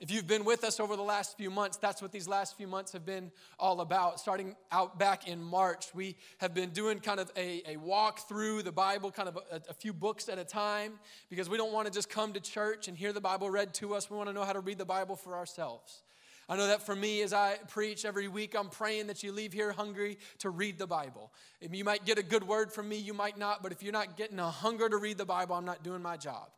If 0.00 0.10
you've 0.10 0.26
been 0.26 0.46
with 0.46 0.64
us 0.64 0.80
over 0.80 0.96
the 0.96 1.02
last 1.02 1.36
few 1.36 1.50
months, 1.50 1.76
that's 1.76 2.00
what 2.00 2.10
these 2.10 2.26
last 2.26 2.56
few 2.56 2.66
months 2.66 2.92
have 2.92 3.04
been 3.04 3.30
all 3.58 3.82
about. 3.82 4.18
Starting 4.18 4.56
out 4.72 4.98
back 4.98 5.28
in 5.28 5.42
March, 5.42 5.88
we 5.94 6.16
have 6.38 6.54
been 6.54 6.70
doing 6.70 7.00
kind 7.00 7.20
of 7.20 7.30
a, 7.36 7.62
a 7.68 7.76
walk 7.76 8.26
through 8.26 8.62
the 8.62 8.72
Bible, 8.72 9.10
kind 9.10 9.28
of 9.28 9.38
a, 9.52 9.60
a 9.68 9.74
few 9.74 9.92
books 9.92 10.30
at 10.30 10.38
a 10.38 10.44
time, 10.44 10.94
because 11.28 11.50
we 11.50 11.58
don't 11.58 11.74
want 11.74 11.86
to 11.86 11.92
just 11.92 12.08
come 12.08 12.32
to 12.32 12.40
church 12.40 12.88
and 12.88 12.96
hear 12.96 13.12
the 13.12 13.20
Bible 13.20 13.50
read 13.50 13.74
to 13.74 13.94
us. 13.94 14.10
We 14.10 14.16
want 14.16 14.30
to 14.30 14.32
know 14.32 14.42
how 14.42 14.54
to 14.54 14.60
read 14.60 14.78
the 14.78 14.86
Bible 14.86 15.16
for 15.16 15.36
ourselves. 15.36 16.02
I 16.48 16.56
know 16.56 16.66
that 16.68 16.80
for 16.80 16.96
me, 16.96 17.20
as 17.20 17.34
I 17.34 17.56
preach 17.68 18.06
every 18.06 18.26
week, 18.26 18.56
I'm 18.58 18.70
praying 18.70 19.08
that 19.08 19.22
you 19.22 19.32
leave 19.32 19.52
here 19.52 19.70
hungry 19.70 20.16
to 20.38 20.48
read 20.48 20.78
the 20.78 20.86
Bible. 20.86 21.30
You 21.60 21.84
might 21.84 22.06
get 22.06 22.18
a 22.18 22.22
good 22.22 22.48
word 22.48 22.72
from 22.72 22.88
me, 22.88 22.96
you 22.96 23.12
might 23.12 23.36
not, 23.36 23.62
but 23.62 23.70
if 23.70 23.82
you're 23.82 23.92
not 23.92 24.16
getting 24.16 24.38
a 24.38 24.50
hunger 24.50 24.88
to 24.88 24.96
read 24.96 25.18
the 25.18 25.26
Bible, 25.26 25.56
I'm 25.56 25.66
not 25.66 25.84
doing 25.84 26.00
my 26.00 26.16
job. 26.16 26.48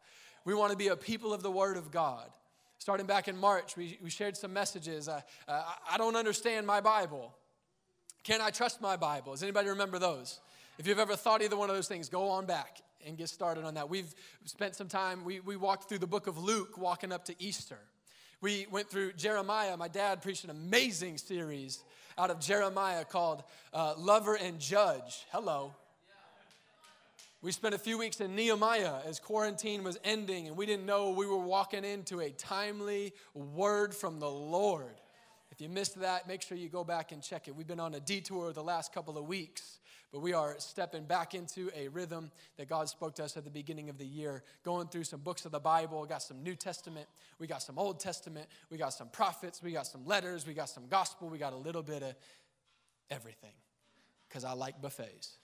We 0.44 0.54
want 0.54 0.70
to 0.70 0.78
be 0.78 0.88
a 0.88 0.96
people 0.96 1.34
of 1.34 1.42
the 1.42 1.50
Word 1.50 1.76
of 1.76 1.90
God. 1.90 2.30
Starting 2.82 3.06
back 3.06 3.28
in 3.28 3.36
March, 3.36 3.76
we, 3.76 3.96
we 4.02 4.10
shared 4.10 4.36
some 4.36 4.52
messages. 4.52 5.06
Uh, 5.08 5.20
uh, 5.46 5.62
I 5.88 5.98
don't 5.98 6.16
understand 6.16 6.66
my 6.66 6.80
Bible. 6.80 7.32
Can 8.24 8.40
I 8.40 8.50
trust 8.50 8.80
my 8.80 8.96
Bible? 8.96 9.34
Does 9.34 9.44
anybody 9.44 9.68
remember 9.68 10.00
those? 10.00 10.40
If 10.80 10.88
you've 10.88 10.98
ever 10.98 11.14
thought 11.14 11.42
either 11.42 11.56
one 11.56 11.70
of 11.70 11.76
those 11.76 11.86
things, 11.86 12.08
go 12.08 12.30
on 12.30 12.44
back 12.44 12.78
and 13.06 13.16
get 13.16 13.28
started 13.28 13.62
on 13.62 13.74
that. 13.74 13.88
We've 13.88 14.12
spent 14.46 14.74
some 14.74 14.88
time, 14.88 15.24
we, 15.24 15.38
we 15.38 15.54
walked 15.54 15.88
through 15.88 16.00
the 16.00 16.08
book 16.08 16.26
of 16.26 16.38
Luke, 16.38 16.76
walking 16.76 17.12
up 17.12 17.26
to 17.26 17.40
Easter. 17.40 17.78
We 18.40 18.66
went 18.68 18.90
through 18.90 19.12
Jeremiah. 19.12 19.76
My 19.76 19.86
dad 19.86 20.20
preached 20.20 20.42
an 20.42 20.50
amazing 20.50 21.18
series 21.18 21.84
out 22.18 22.30
of 22.30 22.40
Jeremiah 22.40 23.04
called 23.04 23.44
uh, 23.72 23.94
Lover 23.96 24.34
and 24.34 24.58
Judge. 24.58 25.24
Hello. 25.30 25.72
We 27.42 27.50
spent 27.50 27.74
a 27.74 27.78
few 27.78 27.98
weeks 27.98 28.20
in 28.20 28.36
Nehemiah 28.36 29.00
as 29.04 29.18
quarantine 29.18 29.82
was 29.82 29.98
ending, 30.04 30.46
and 30.46 30.56
we 30.56 30.64
didn't 30.64 30.86
know 30.86 31.10
we 31.10 31.26
were 31.26 31.36
walking 31.36 31.84
into 31.84 32.20
a 32.20 32.30
timely 32.30 33.12
word 33.34 33.96
from 33.96 34.20
the 34.20 34.30
Lord. 34.30 34.94
If 35.50 35.60
you 35.60 35.68
missed 35.68 36.00
that, 36.02 36.28
make 36.28 36.40
sure 36.40 36.56
you 36.56 36.68
go 36.68 36.84
back 36.84 37.10
and 37.10 37.20
check 37.20 37.48
it. 37.48 37.56
We've 37.56 37.66
been 37.66 37.80
on 37.80 37.94
a 37.94 38.00
detour 38.00 38.52
the 38.52 38.62
last 38.62 38.94
couple 38.94 39.18
of 39.18 39.26
weeks, 39.26 39.80
but 40.12 40.20
we 40.20 40.32
are 40.34 40.54
stepping 40.58 41.04
back 41.04 41.34
into 41.34 41.68
a 41.74 41.88
rhythm 41.88 42.30
that 42.58 42.68
God 42.68 42.88
spoke 42.88 43.16
to 43.16 43.24
us 43.24 43.36
at 43.36 43.42
the 43.42 43.50
beginning 43.50 43.88
of 43.88 43.98
the 43.98 44.06
year, 44.06 44.44
going 44.62 44.86
through 44.86 45.04
some 45.04 45.18
books 45.18 45.44
of 45.44 45.50
the 45.50 45.58
Bible. 45.58 46.00
We 46.00 46.06
got 46.06 46.22
some 46.22 46.44
New 46.44 46.54
Testament, 46.54 47.08
we 47.40 47.48
got 47.48 47.60
some 47.60 47.76
Old 47.76 47.98
Testament, 47.98 48.46
we 48.70 48.78
got 48.78 48.92
some 48.92 49.08
prophets, 49.08 49.60
we 49.60 49.72
got 49.72 49.88
some 49.88 50.06
letters, 50.06 50.46
we 50.46 50.54
got 50.54 50.68
some 50.68 50.86
gospel, 50.86 51.28
we 51.28 51.38
got 51.38 51.54
a 51.54 51.56
little 51.56 51.82
bit 51.82 52.04
of 52.04 52.14
everything 53.10 53.54
because 54.28 54.44
I 54.44 54.52
like 54.52 54.80
buffets. 54.80 55.38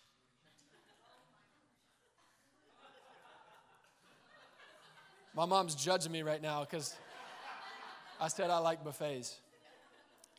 My 5.38 5.44
mom's 5.44 5.76
judging 5.76 6.10
me 6.10 6.22
right 6.22 6.42
now 6.42 6.64
because 6.64 6.96
I 8.20 8.26
said 8.26 8.50
I 8.50 8.58
like 8.58 8.82
buffets. 8.82 9.36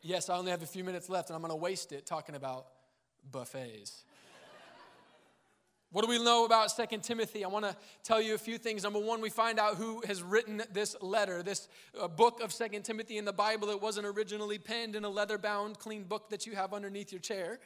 Yes, 0.02 0.28
I 0.28 0.36
only 0.36 0.52
have 0.52 0.62
a 0.62 0.66
few 0.66 0.84
minutes 0.84 1.08
left, 1.08 1.30
and 1.30 1.36
I'm 1.36 1.42
going 1.42 1.52
to 1.52 1.56
waste 1.56 1.94
it 1.94 2.06
talking 2.06 2.36
about 2.36 2.66
buffets. 3.32 4.04
What 5.94 6.04
do 6.04 6.10
we 6.10 6.22
know 6.22 6.44
about 6.44 6.70
Second 6.70 7.04
Timothy? 7.04 7.46
I 7.46 7.48
want 7.48 7.64
to 7.64 7.78
tell 8.04 8.22
you 8.22 8.36
a 8.36 8.38
few 8.38 8.58
things. 8.58 8.84
Number 8.84 9.00
one, 9.00 9.22
we 9.22 9.30
find 9.30 9.58
out 9.58 9.76
who 9.76 10.04
has 10.06 10.22
written 10.22 10.64
this 10.74 10.98
letter, 11.02 11.44
this 11.44 11.70
uh, 11.98 12.10
book 12.10 12.42
of 12.42 12.52
Second 12.52 12.84
Timothy 12.84 13.18
in 13.18 13.24
the 13.24 13.32
Bible. 13.32 13.70
It 13.70 13.82
wasn't 13.82 14.06
originally 14.06 14.58
penned 14.58 14.98
in 14.98 15.06
a 15.06 15.10
leather 15.10 15.38
bound, 15.38 15.80
clean 15.80 16.04
book 16.04 16.30
that 16.30 16.46
you 16.46 16.56
have 16.56 16.74
underneath 16.74 17.14
your 17.14 17.22
chair. 17.22 17.60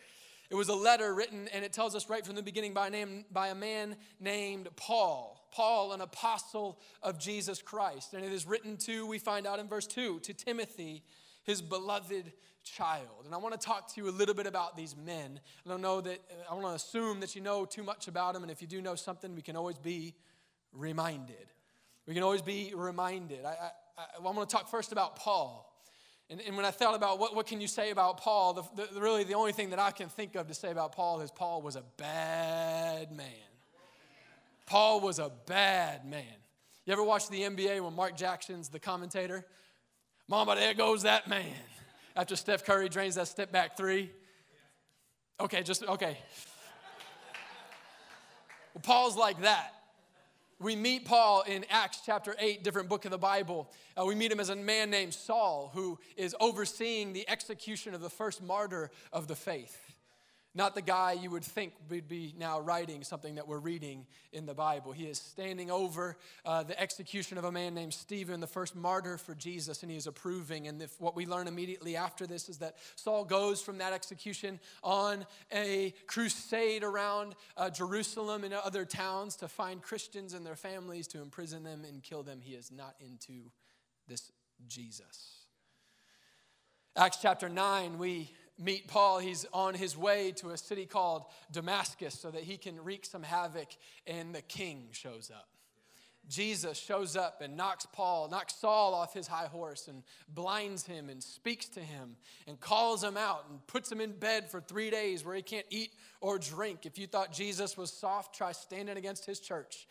It 0.53 0.55
was 0.55 0.69
a 0.69 0.75
letter 0.75 1.15
written, 1.15 1.47
and 1.51 1.65
it 1.65 1.73
tells 1.73 1.95
us 1.95 2.07
right 2.11 2.23
from 2.23 2.35
the 2.35 2.43
beginning 2.43 2.75
by, 2.75 2.89
name, 2.89 3.25
by 3.31 3.47
a 3.47 3.55
man 3.55 3.95
named 4.19 4.69
Paul. 4.75 5.43
Paul, 5.51 5.93
an 5.93 6.01
apostle 6.01 6.77
of 7.01 7.17
Jesus 7.17 7.59
Christ. 7.59 8.13
And 8.13 8.23
it 8.23 8.31
is 8.31 8.45
written 8.45 8.77
to, 8.85 9.07
we 9.07 9.17
find 9.17 9.47
out 9.47 9.57
in 9.57 9.67
verse 9.67 9.87
2, 9.87 10.19
to 10.19 10.31
Timothy, 10.31 11.01
his 11.41 11.59
beloved 11.59 12.31
child. 12.63 13.25
And 13.25 13.33
I 13.33 13.39
want 13.39 13.59
to 13.59 13.65
talk 13.65 13.91
to 13.95 13.99
you 13.99 14.07
a 14.07 14.11
little 14.11 14.35
bit 14.35 14.45
about 14.45 14.77
these 14.77 14.95
men. 14.95 15.39
I 15.65 15.69
don't 15.69 15.81
know 15.81 16.01
that, 16.01 16.19
I 16.47 16.53
want 16.53 16.67
to 16.67 16.73
assume 16.73 17.21
that 17.21 17.33
you 17.35 17.41
know 17.41 17.65
too 17.65 17.81
much 17.81 18.07
about 18.07 18.35
them. 18.35 18.43
And 18.43 18.51
if 18.51 18.61
you 18.61 18.67
do 18.67 18.79
know 18.79 18.93
something, 18.93 19.33
we 19.33 19.41
can 19.41 19.55
always 19.55 19.79
be 19.79 20.13
reminded. 20.71 21.47
We 22.05 22.13
can 22.13 22.21
always 22.21 22.43
be 22.43 22.73
reminded. 22.75 23.43
I, 23.43 23.71
I, 23.97 24.03
I 24.17 24.21
want 24.21 24.47
to 24.47 24.55
talk 24.55 24.69
first 24.69 24.91
about 24.91 25.15
Paul. 25.15 25.72
And, 26.29 26.41
and, 26.41 26.55
when 26.55 26.65
I 26.65 26.71
thought 26.71 26.95
about 26.95 27.19
what, 27.19 27.35
what 27.35 27.45
can 27.45 27.61
you 27.61 27.67
say 27.67 27.91
about 27.91 28.17
Paul, 28.17 28.53
the, 28.53 28.63
the, 28.93 29.01
really 29.01 29.23
the 29.23 29.33
only 29.33 29.51
thing 29.51 29.71
that 29.71 29.79
I 29.79 29.91
can 29.91 30.09
think 30.09 30.35
of 30.35 30.47
to 30.47 30.53
say 30.53 30.71
about 30.71 30.93
Paul 30.93 31.21
is 31.21 31.29
Paul 31.29 31.61
was 31.61 31.75
a 31.75 31.83
bad 31.97 33.11
man. 33.11 33.27
Paul 34.65 35.01
was 35.01 35.19
a 35.19 35.31
bad 35.45 36.05
man. 36.05 36.23
You 36.85 36.93
ever 36.93 37.03
watch 37.03 37.29
the 37.29 37.41
NBA 37.41 37.81
when 37.81 37.95
Mark 37.95 38.17
Jackson's 38.17 38.69
the 38.69 38.79
commentator? 38.79 39.45
Mama, 40.27 40.55
there 40.55 40.73
goes 40.73 41.03
that 41.03 41.27
man. 41.27 41.45
After 42.15 42.35
Steph 42.35 42.65
Curry 42.65 42.89
drains 42.89 43.15
that 43.15 43.27
step 43.27 43.51
back 43.51 43.75
three. 43.75 44.09
Okay, 45.39 45.63
just, 45.63 45.83
okay. 45.83 46.17
Well, 48.73 48.81
Paul's 48.81 49.17
like 49.17 49.41
that. 49.41 49.73
We 50.63 50.77
meet 50.77 51.03
Paul 51.03 51.41
in 51.41 51.65
Acts 51.69 51.99
chapter 52.05 52.37
8, 52.39 52.63
different 52.63 52.87
book 52.87 53.03
of 53.03 53.11
the 53.11 53.17
Bible. 53.17 53.69
Uh, 53.99 54.05
we 54.05 54.15
meet 54.15 54.31
him 54.31 54.39
as 54.39 54.47
a 54.47 54.55
man 54.55 54.89
named 54.89 55.13
Saul 55.13 55.69
who 55.73 55.99
is 56.15 56.33
overseeing 56.39 57.11
the 57.11 57.27
execution 57.29 57.93
of 57.93 57.99
the 57.99 58.09
first 58.09 58.41
martyr 58.41 58.89
of 59.11 59.27
the 59.27 59.35
faith. 59.35 59.77
Not 60.55 60.75
the 60.75 60.83
guy 60.83 61.13
you 61.13 61.31
would 61.31 61.43
think 61.43 61.73
would 61.89 62.07
be 62.07 62.35
now 62.37 62.59
writing 62.59 63.03
something 63.03 63.35
that 63.35 63.47
we're 63.47 63.57
reading 63.57 64.05
in 64.31 64.45
the 64.45 64.53
Bible. 64.53 64.91
He 64.91 65.05
is 65.05 65.17
standing 65.17 65.71
over 65.71 66.15
uh, 66.45 66.61
the 66.61 66.79
execution 66.79 67.39
of 67.39 67.43
a 67.43 67.51
man 67.51 67.73
named 67.73 67.93
Stephen, 67.93 68.39
the 68.39 68.45
first 68.45 68.75
martyr 68.75 69.17
for 69.17 69.33
Jesus, 69.33 69.81
and 69.81 69.91
he 69.91 69.97
is 69.97 70.05
approving. 70.05 70.67
And 70.67 70.79
if, 70.79 71.01
what 71.01 71.15
we 71.15 71.25
learn 71.25 71.47
immediately 71.47 71.95
after 71.95 72.27
this 72.27 72.49
is 72.49 72.59
that 72.59 72.75
Saul 72.95 73.25
goes 73.25 73.61
from 73.61 73.79
that 73.79 73.93
execution 73.93 74.59
on 74.83 75.25
a 75.51 75.91
crusade 76.05 76.83
around 76.83 77.33
uh, 77.57 77.71
Jerusalem 77.71 78.43
and 78.43 78.53
other 78.53 78.85
towns 78.85 79.35
to 79.37 79.47
find 79.47 79.81
Christians 79.81 80.33
and 80.33 80.45
their 80.45 80.55
families, 80.55 81.07
to 81.07 81.21
imprison 81.21 81.63
them 81.63 81.83
and 81.83 82.03
kill 82.03 82.21
them. 82.21 82.41
He 82.41 82.53
is 82.53 82.71
not 82.71 82.93
into 82.99 83.49
this 84.07 84.31
Jesus. 84.67 85.45
Acts 86.95 87.17
chapter 87.19 87.49
9, 87.49 87.97
we 87.97 88.31
meet 88.63 88.87
Paul, 88.87 89.19
he's 89.19 89.45
on 89.53 89.73
his 89.73 89.97
way 89.97 90.31
to 90.37 90.51
a 90.51 90.57
city 90.57 90.85
called 90.85 91.25
Damascus 91.51 92.17
so 92.17 92.31
that 92.31 92.43
he 92.43 92.57
can 92.57 92.83
wreak 92.83 93.05
some 93.05 93.23
havoc, 93.23 93.69
and 94.07 94.33
the 94.33 94.41
king 94.41 94.87
shows 94.91 95.31
up. 95.33 95.47
Jesus 96.29 96.77
shows 96.77 97.17
up 97.17 97.41
and 97.41 97.57
knocks 97.57 97.85
Paul, 97.91 98.29
knocks 98.29 98.55
Saul 98.55 98.93
off 98.93 99.13
his 99.13 99.27
high 99.27 99.47
horse 99.47 99.89
and 99.89 100.03
blinds 100.29 100.85
him 100.85 101.09
and 101.09 101.21
speaks 101.21 101.67
to 101.69 101.81
him 101.81 102.15
and 102.47 102.59
calls 102.59 103.03
him 103.03 103.17
out 103.17 103.45
and 103.49 103.65
puts 103.67 103.91
him 103.91 103.99
in 103.99 104.13
bed 104.13 104.49
for 104.49 104.61
three 104.61 104.89
days 104.89 105.25
where 105.25 105.35
he 105.35 105.41
can't 105.41 105.65
eat 105.69 105.91
or 106.21 106.39
drink. 106.39 106.85
If 106.85 106.97
you 106.97 107.07
thought 107.07 107.33
Jesus 107.33 107.75
was 107.75 107.91
soft, 107.91 108.35
try 108.35 108.53
standing 108.53 108.95
against 108.95 109.25
his 109.25 109.41
church. 109.41 109.85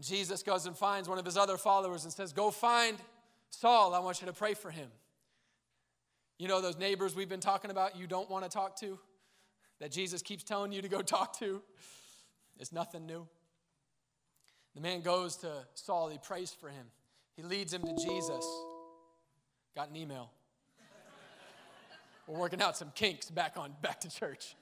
Jesus 0.00 0.42
goes 0.42 0.66
and 0.66 0.76
finds 0.76 1.08
one 1.08 1.18
of 1.18 1.24
his 1.24 1.36
other 1.36 1.56
followers 1.56 2.04
and 2.04 2.12
says, 2.12 2.32
Go 2.32 2.50
find 2.50 2.98
Saul. 3.50 3.94
I 3.94 4.00
want 4.00 4.20
you 4.20 4.26
to 4.26 4.32
pray 4.32 4.54
for 4.54 4.70
him. 4.70 4.88
You 6.38 6.48
know, 6.48 6.60
those 6.60 6.76
neighbors 6.76 7.16
we've 7.16 7.28
been 7.28 7.40
talking 7.40 7.70
about 7.70 7.96
you 7.96 8.06
don't 8.06 8.28
want 8.28 8.44
to 8.44 8.50
talk 8.50 8.78
to, 8.80 8.98
that 9.80 9.90
Jesus 9.90 10.22
keeps 10.22 10.44
telling 10.44 10.72
you 10.72 10.82
to 10.82 10.88
go 10.88 11.02
talk 11.02 11.38
to, 11.38 11.62
it's 12.58 12.72
nothing 12.72 13.06
new. 13.06 13.26
The 14.74 14.80
man 14.82 15.00
goes 15.00 15.36
to 15.38 15.50
Saul, 15.74 16.08
he 16.08 16.18
prays 16.18 16.54
for 16.58 16.68
him, 16.68 16.86
he 17.36 17.42
leads 17.42 17.72
him 17.72 17.82
to 17.82 17.94
Jesus. 17.96 18.44
Got 19.74 19.90
an 19.90 19.96
email. 19.96 20.30
We're 22.26 22.38
working 22.38 22.62
out 22.62 22.76
some 22.76 22.90
kinks 22.94 23.30
back 23.30 23.56
on 23.56 23.74
back 23.82 24.00
to 24.00 24.10
church. 24.10 24.56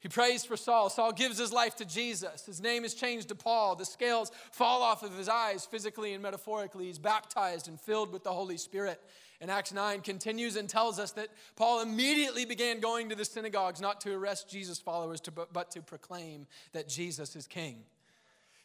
He 0.00 0.08
prays 0.08 0.44
for 0.44 0.56
Saul. 0.56 0.90
Saul 0.90 1.12
gives 1.12 1.38
his 1.38 1.52
life 1.52 1.74
to 1.76 1.84
Jesus. 1.84 2.46
His 2.46 2.60
name 2.60 2.84
is 2.84 2.94
changed 2.94 3.28
to 3.28 3.34
Paul. 3.34 3.74
The 3.74 3.84
scales 3.84 4.30
fall 4.52 4.82
off 4.82 5.02
of 5.02 5.16
his 5.16 5.28
eyes, 5.28 5.66
physically 5.66 6.14
and 6.14 6.22
metaphorically. 6.22 6.86
He's 6.86 7.00
baptized 7.00 7.66
and 7.66 7.80
filled 7.80 8.12
with 8.12 8.22
the 8.22 8.32
Holy 8.32 8.58
Spirit. 8.58 9.00
And 9.40 9.50
Acts 9.50 9.72
9 9.72 10.00
continues 10.02 10.56
and 10.56 10.68
tells 10.68 10.98
us 10.98 11.12
that 11.12 11.28
Paul 11.56 11.80
immediately 11.80 12.44
began 12.44 12.80
going 12.80 13.08
to 13.08 13.16
the 13.16 13.24
synagogues, 13.24 13.80
not 13.80 14.00
to 14.02 14.14
arrest 14.14 14.48
Jesus' 14.48 14.78
followers, 14.78 15.20
but 15.52 15.70
to 15.72 15.82
proclaim 15.82 16.46
that 16.72 16.88
Jesus 16.88 17.34
is 17.34 17.46
king. 17.46 17.84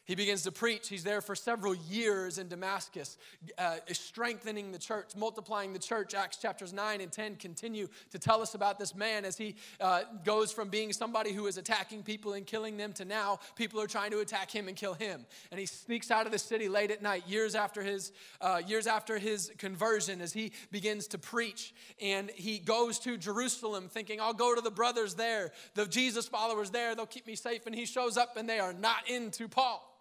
He 0.04 0.14
begins 0.14 0.42
to 0.42 0.52
preach. 0.52 0.88
He's 0.88 1.02
there 1.02 1.22
for 1.22 1.34
several 1.34 1.74
years 1.74 2.36
in 2.36 2.48
Damascus, 2.48 3.16
uh, 3.56 3.76
strengthening 3.90 4.70
the 4.70 4.78
church, 4.78 5.16
multiplying 5.16 5.72
the 5.72 5.78
church. 5.78 6.14
Acts 6.14 6.36
chapters 6.36 6.74
9 6.74 7.00
and 7.00 7.10
10 7.10 7.36
continue 7.36 7.88
to 8.10 8.18
tell 8.18 8.42
us 8.42 8.54
about 8.54 8.78
this 8.78 8.94
man 8.94 9.24
as 9.24 9.38
he 9.38 9.56
uh, 9.80 10.02
goes 10.22 10.52
from 10.52 10.68
being 10.68 10.92
somebody 10.92 11.32
who 11.32 11.46
is 11.46 11.56
attacking 11.56 12.02
people 12.02 12.34
and 12.34 12.46
killing 12.46 12.76
them 12.76 12.92
to 12.92 13.06
now 13.06 13.40
people 13.56 13.80
are 13.80 13.86
trying 13.86 14.10
to 14.10 14.20
attack 14.20 14.50
him 14.50 14.68
and 14.68 14.76
kill 14.76 14.92
him. 14.92 15.24
And 15.50 15.58
he 15.58 15.64
sneaks 15.64 16.10
out 16.10 16.26
of 16.26 16.32
the 16.32 16.38
city 16.38 16.68
late 16.68 16.90
at 16.90 17.00
night, 17.02 17.26
years 17.26 17.54
after 17.54 17.82
his, 17.82 18.12
uh, 18.42 18.60
years 18.66 18.86
after 18.86 19.18
his 19.18 19.52
conversion, 19.56 20.20
as 20.20 20.34
he 20.34 20.52
begins 20.70 21.06
to 21.08 21.18
preach. 21.18 21.74
And 22.00 22.30
he 22.34 22.58
goes 22.58 22.98
to 23.00 23.16
Jerusalem 23.16 23.88
thinking, 23.88 24.20
I'll 24.20 24.34
go 24.34 24.54
to 24.54 24.60
the 24.60 24.70
brothers 24.70 25.14
there, 25.14 25.52
the 25.74 25.86
Jesus 25.86 26.28
followers 26.28 26.70
there, 26.70 26.94
they'll 26.94 27.06
keep 27.06 27.26
me 27.26 27.36
safe. 27.36 27.66
And 27.66 27.74
he 27.74 27.86
shows 27.86 28.18
up 28.18 28.36
and 28.36 28.46
they 28.46 28.58
are 28.58 28.74
not 28.74 29.08
into 29.08 29.48
Paul. 29.48 29.92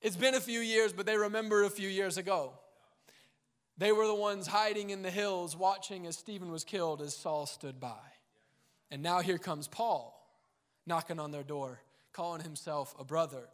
It's 0.00 0.16
been 0.16 0.34
a 0.34 0.40
few 0.40 0.60
years, 0.60 0.92
but 0.92 1.06
they 1.06 1.16
remember 1.16 1.64
a 1.64 1.70
few 1.70 1.88
years 1.88 2.18
ago. 2.18 2.52
They 3.78 3.92
were 3.92 4.06
the 4.06 4.14
ones 4.14 4.46
hiding 4.46 4.90
in 4.90 5.02
the 5.02 5.10
hills 5.10 5.56
watching 5.56 6.06
as 6.06 6.16
Stephen 6.16 6.50
was 6.50 6.64
killed 6.64 7.00
as 7.00 7.16
Saul 7.16 7.46
stood 7.46 7.80
by. 7.80 7.98
And 8.90 9.02
now 9.02 9.20
here 9.20 9.38
comes 9.38 9.68
Paul 9.68 10.14
knocking 10.86 11.18
on 11.18 11.30
their 11.30 11.42
door, 11.42 11.80
calling 12.12 12.42
himself 12.42 12.94
a 12.98 13.04
brother. 13.04 13.48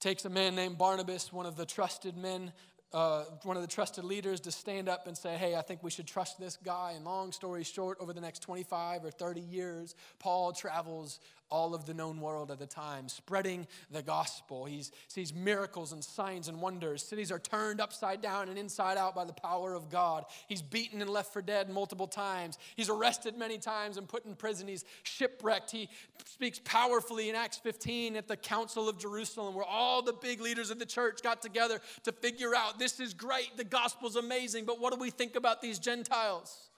Takes 0.00 0.24
a 0.24 0.30
man 0.30 0.54
named 0.54 0.76
Barnabas, 0.76 1.32
one 1.32 1.46
of 1.46 1.56
the 1.56 1.64
trusted 1.64 2.16
men 2.16 2.52
uh, 2.94 3.24
one 3.42 3.56
of 3.56 3.62
the 3.62 3.68
trusted 3.68 4.04
leaders 4.04 4.38
to 4.38 4.52
stand 4.52 4.88
up 4.88 5.08
and 5.08 5.18
say, 5.18 5.36
Hey, 5.36 5.56
I 5.56 5.62
think 5.62 5.82
we 5.82 5.90
should 5.90 6.06
trust 6.06 6.38
this 6.38 6.56
guy. 6.64 6.92
And 6.94 7.04
long 7.04 7.32
story 7.32 7.64
short, 7.64 7.98
over 8.00 8.12
the 8.12 8.20
next 8.20 8.38
25 8.38 9.04
or 9.04 9.10
30 9.10 9.40
years, 9.40 9.96
Paul 10.20 10.52
travels 10.52 11.18
all 11.54 11.72
of 11.72 11.86
the 11.86 11.94
known 11.94 12.20
world 12.20 12.50
at 12.50 12.58
the 12.58 12.66
time, 12.66 13.08
spreading 13.08 13.64
the 13.92 14.02
gospel. 14.02 14.64
He 14.64 14.82
sees 15.06 15.32
miracles 15.32 15.92
and 15.92 16.02
signs 16.02 16.48
and 16.48 16.60
wonders. 16.60 17.00
Cities 17.00 17.30
are 17.30 17.38
turned 17.38 17.80
upside 17.80 18.20
down 18.20 18.48
and 18.48 18.58
inside 18.58 18.98
out 18.98 19.14
by 19.14 19.24
the 19.24 19.32
power 19.32 19.72
of 19.72 19.88
God. 19.88 20.24
He's 20.48 20.62
beaten 20.62 21.00
and 21.00 21.08
left 21.08 21.32
for 21.32 21.40
dead 21.40 21.70
multiple 21.70 22.08
times. 22.08 22.58
He's 22.74 22.88
arrested 22.88 23.38
many 23.38 23.58
times 23.58 23.98
and 23.98 24.08
put 24.08 24.26
in 24.26 24.34
prison. 24.34 24.66
He's 24.66 24.84
shipwrecked. 25.04 25.70
He 25.70 25.88
speaks 26.24 26.60
powerfully 26.64 27.28
in 27.28 27.36
Acts 27.36 27.58
15 27.58 28.16
at 28.16 28.26
the 28.26 28.36
Council 28.36 28.88
of 28.88 28.98
Jerusalem, 28.98 29.54
where 29.54 29.64
all 29.64 30.02
the 30.02 30.12
big 30.12 30.40
leaders 30.40 30.70
of 30.72 30.80
the 30.80 30.86
church 30.86 31.22
got 31.22 31.40
together 31.40 31.80
to 32.02 32.10
figure 32.10 32.52
out 32.56 32.80
this 32.80 32.98
is 32.98 33.14
great, 33.14 33.56
the 33.56 33.62
gospel's 33.62 34.16
amazing, 34.16 34.64
but 34.64 34.80
what 34.80 34.92
do 34.92 34.98
we 34.98 35.10
think 35.10 35.36
about 35.36 35.62
these 35.62 35.78
Gentiles? 35.78 36.70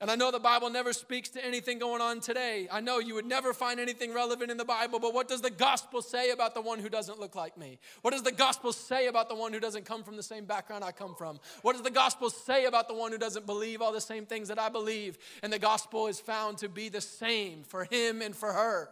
And 0.00 0.10
I 0.10 0.16
know 0.16 0.30
the 0.30 0.40
Bible 0.40 0.70
never 0.70 0.92
speaks 0.92 1.28
to 1.30 1.44
anything 1.44 1.78
going 1.78 2.02
on 2.02 2.20
today. 2.20 2.68
I 2.70 2.80
know 2.80 2.98
you 2.98 3.14
would 3.14 3.26
never 3.26 3.54
find 3.54 3.78
anything 3.78 4.12
relevant 4.12 4.50
in 4.50 4.56
the 4.56 4.64
Bible, 4.64 4.98
but 4.98 5.14
what 5.14 5.28
does 5.28 5.40
the 5.40 5.50
gospel 5.50 6.02
say 6.02 6.30
about 6.30 6.54
the 6.54 6.60
one 6.60 6.80
who 6.80 6.88
doesn't 6.88 7.20
look 7.20 7.36
like 7.36 7.56
me? 7.56 7.78
What 8.02 8.10
does 8.10 8.22
the 8.22 8.32
gospel 8.32 8.72
say 8.72 9.06
about 9.06 9.28
the 9.28 9.36
one 9.36 9.52
who 9.52 9.60
doesn't 9.60 9.84
come 9.84 10.02
from 10.02 10.16
the 10.16 10.22
same 10.22 10.46
background 10.46 10.82
I 10.82 10.90
come 10.90 11.14
from? 11.14 11.38
What 11.62 11.74
does 11.74 11.82
the 11.82 11.92
gospel 11.92 12.28
say 12.28 12.64
about 12.64 12.88
the 12.88 12.94
one 12.94 13.12
who 13.12 13.18
doesn't 13.18 13.46
believe 13.46 13.80
all 13.80 13.92
the 13.92 14.00
same 14.00 14.26
things 14.26 14.48
that 14.48 14.58
I 14.58 14.68
believe? 14.68 15.16
And 15.42 15.52
the 15.52 15.60
gospel 15.60 16.08
is 16.08 16.18
found 16.18 16.58
to 16.58 16.68
be 16.68 16.88
the 16.88 17.00
same 17.00 17.62
for 17.62 17.84
him 17.84 18.20
and 18.20 18.34
for 18.34 18.52
her, 18.52 18.90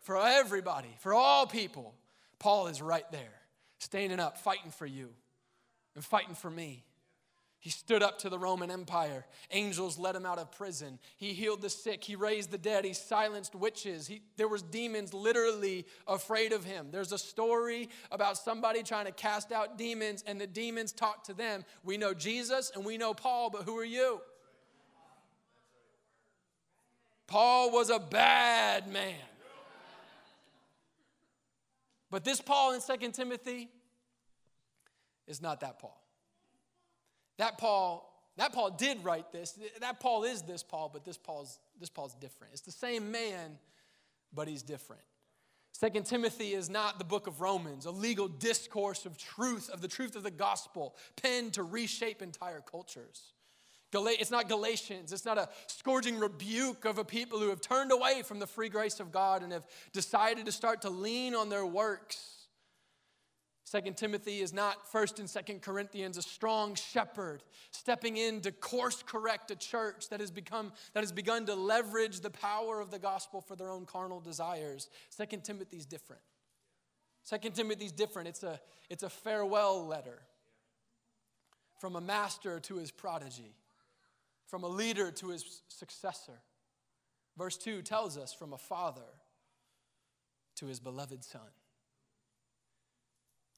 for 0.00 0.20
everybody, 0.20 0.94
for 0.98 1.14
all 1.14 1.46
people. 1.46 1.94
Paul 2.40 2.66
is 2.66 2.82
right 2.82 3.10
there, 3.12 3.40
standing 3.78 4.20
up, 4.20 4.38
fighting 4.38 4.72
for 4.72 4.86
you 4.86 5.10
and 5.94 6.04
fighting 6.04 6.34
for 6.34 6.50
me. 6.50 6.84
He 7.60 7.70
stood 7.70 8.04
up 8.04 8.20
to 8.20 8.28
the 8.28 8.38
Roman 8.38 8.70
Empire. 8.70 9.26
Angels 9.50 9.98
let 9.98 10.14
him 10.14 10.24
out 10.24 10.38
of 10.38 10.52
prison. 10.52 11.00
He 11.16 11.32
healed 11.32 11.60
the 11.60 11.70
sick. 11.70 12.04
He 12.04 12.14
raised 12.14 12.52
the 12.52 12.58
dead. 12.58 12.84
He 12.84 12.92
silenced 12.92 13.54
witches. 13.56 14.06
He, 14.06 14.22
there 14.36 14.46
was 14.46 14.62
demons 14.62 15.12
literally 15.12 15.84
afraid 16.06 16.52
of 16.52 16.64
him. 16.64 16.88
There's 16.92 17.10
a 17.10 17.18
story 17.18 17.88
about 18.12 18.38
somebody 18.38 18.84
trying 18.84 19.06
to 19.06 19.12
cast 19.12 19.50
out 19.50 19.76
demons, 19.76 20.22
and 20.24 20.40
the 20.40 20.46
demons 20.46 20.92
talked 20.92 21.26
to 21.26 21.34
them. 21.34 21.64
We 21.82 21.96
know 21.96 22.14
Jesus 22.14 22.70
and 22.74 22.84
we 22.84 22.96
know 22.96 23.12
Paul, 23.12 23.50
but 23.50 23.64
who 23.64 23.76
are 23.76 23.84
you? 23.84 24.20
Paul 27.26 27.72
was 27.72 27.90
a 27.90 27.98
bad 27.98 28.86
man. 28.86 29.14
But 32.10 32.24
this 32.24 32.40
Paul 32.40 32.72
in 32.72 32.80
2 32.80 33.10
Timothy 33.10 33.68
is 35.26 35.42
not 35.42 35.60
that 35.60 35.80
Paul. 35.80 36.00
That 37.38 37.58
Paul, 37.58 38.04
that 38.36 38.52
Paul 38.52 38.70
did 38.70 39.02
write 39.04 39.32
this. 39.32 39.58
That 39.80 40.00
Paul 40.00 40.24
is 40.24 40.42
this 40.42 40.62
Paul, 40.62 40.90
but 40.92 41.04
this 41.04 41.16
Paul's 41.16 41.58
this 41.80 41.90
Paul's 41.90 42.14
different. 42.14 42.52
It's 42.52 42.62
the 42.62 42.72
same 42.72 43.10
man, 43.10 43.58
but 44.32 44.48
he's 44.48 44.62
different. 44.62 45.02
Second 45.72 46.06
Timothy 46.06 46.54
is 46.54 46.68
not 46.68 46.98
the 46.98 47.04
book 47.04 47.28
of 47.28 47.40
Romans, 47.40 47.86
a 47.86 47.92
legal 47.92 48.26
discourse 48.26 49.06
of 49.06 49.16
truth, 49.16 49.70
of 49.70 49.80
the 49.80 49.86
truth 49.86 50.16
of 50.16 50.24
the 50.24 50.30
gospel, 50.30 50.96
penned 51.22 51.52
to 51.52 51.62
reshape 51.62 52.20
entire 52.20 52.60
cultures. 52.60 53.32
It's 53.92 54.30
not 54.30 54.48
Galatians. 54.48 55.12
It's 55.12 55.24
not 55.24 55.38
a 55.38 55.48
scourging 55.66 56.18
rebuke 56.18 56.84
of 56.84 56.98
a 56.98 57.04
people 57.04 57.38
who 57.38 57.48
have 57.48 57.60
turned 57.60 57.92
away 57.92 58.22
from 58.22 58.38
the 58.38 58.46
free 58.46 58.68
grace 58.68 59.00
of 59.00 59.12
God 59.12 59.42
and 59.42 59.52
have 59.52 59.66
decided 59.92 60.46
to 60.46 60.52
start 60.52 60.82
to 60.82 60.90
lean 60.90 61.34
on 61.34 61.48
their 61.48 61.64
works 61.64 62.37
Second 63.68 63.98
Timothy 63.98 64.40
is 64.40 64.54
not 64.54 64.90
First 64.90 65.18
and 65.18 65.28
Second 65.28 65.60
Corinthians, 65.60 66.16
a 66.16 66.22
strong 66.22 66.74
shepherd 66.74 67.42
stepping 67.70 68.16
in 68.16 68.40
to 68.40 68.50
course 68.50 69.04
correct 69.06 69.50
a 69.50 69.56
church 69.56 70.08
that 70.08 70.20
has 70.20 70.30
become 70.30 70.72
that 70.94 71.02
has 71.02 71.12
begun 71.12 71.44
to 71.44 71.54
leverage 71.54 72.20
the 72.20 72.30
power 72.30 72.80
of 72.80 72.90
the 72.90 72.98
gospel 72.98 73.42
for 73.42 73.56
their 73.56 73.68
own 73.68 73.84
carnal 73.84 74.20
desires. 74.20 74.88
Second 75.10 75.44
Timothy's 75.44 75.84
different. 75.84 76.22
Second 77.24 77.54
Timothy's 77.54 77.92
different. 77.92 78.28
It's 78.28 78.42
a 78.42 78.58
it's 78.88 79.02
a 79.02 79.10
farewell 79.10 79.86
letter 79.86 80.22
from 81.78 81.94
a 81.94 82.00
master 82.00 82.60
to 82.60 82.76
his 82.76 82.90
prodigy, 82.90 83.54
from 84.46 84.64
a 84.64 84.68
leader 84.68 85.10
to 85.10 85.28
his 85.28 85.60
successor. 85.68 86.40
Verse 87.36 87.58
2 87.58 87.82
tells 87.82 88.16
us 88.16 88.32
from 88.32 88.54
a 88.54 88.58
father 88.58 89.12
to 90.56 90.64
his 90.64 90.80
beloved 90.80 91.22
son. 91.22 91.50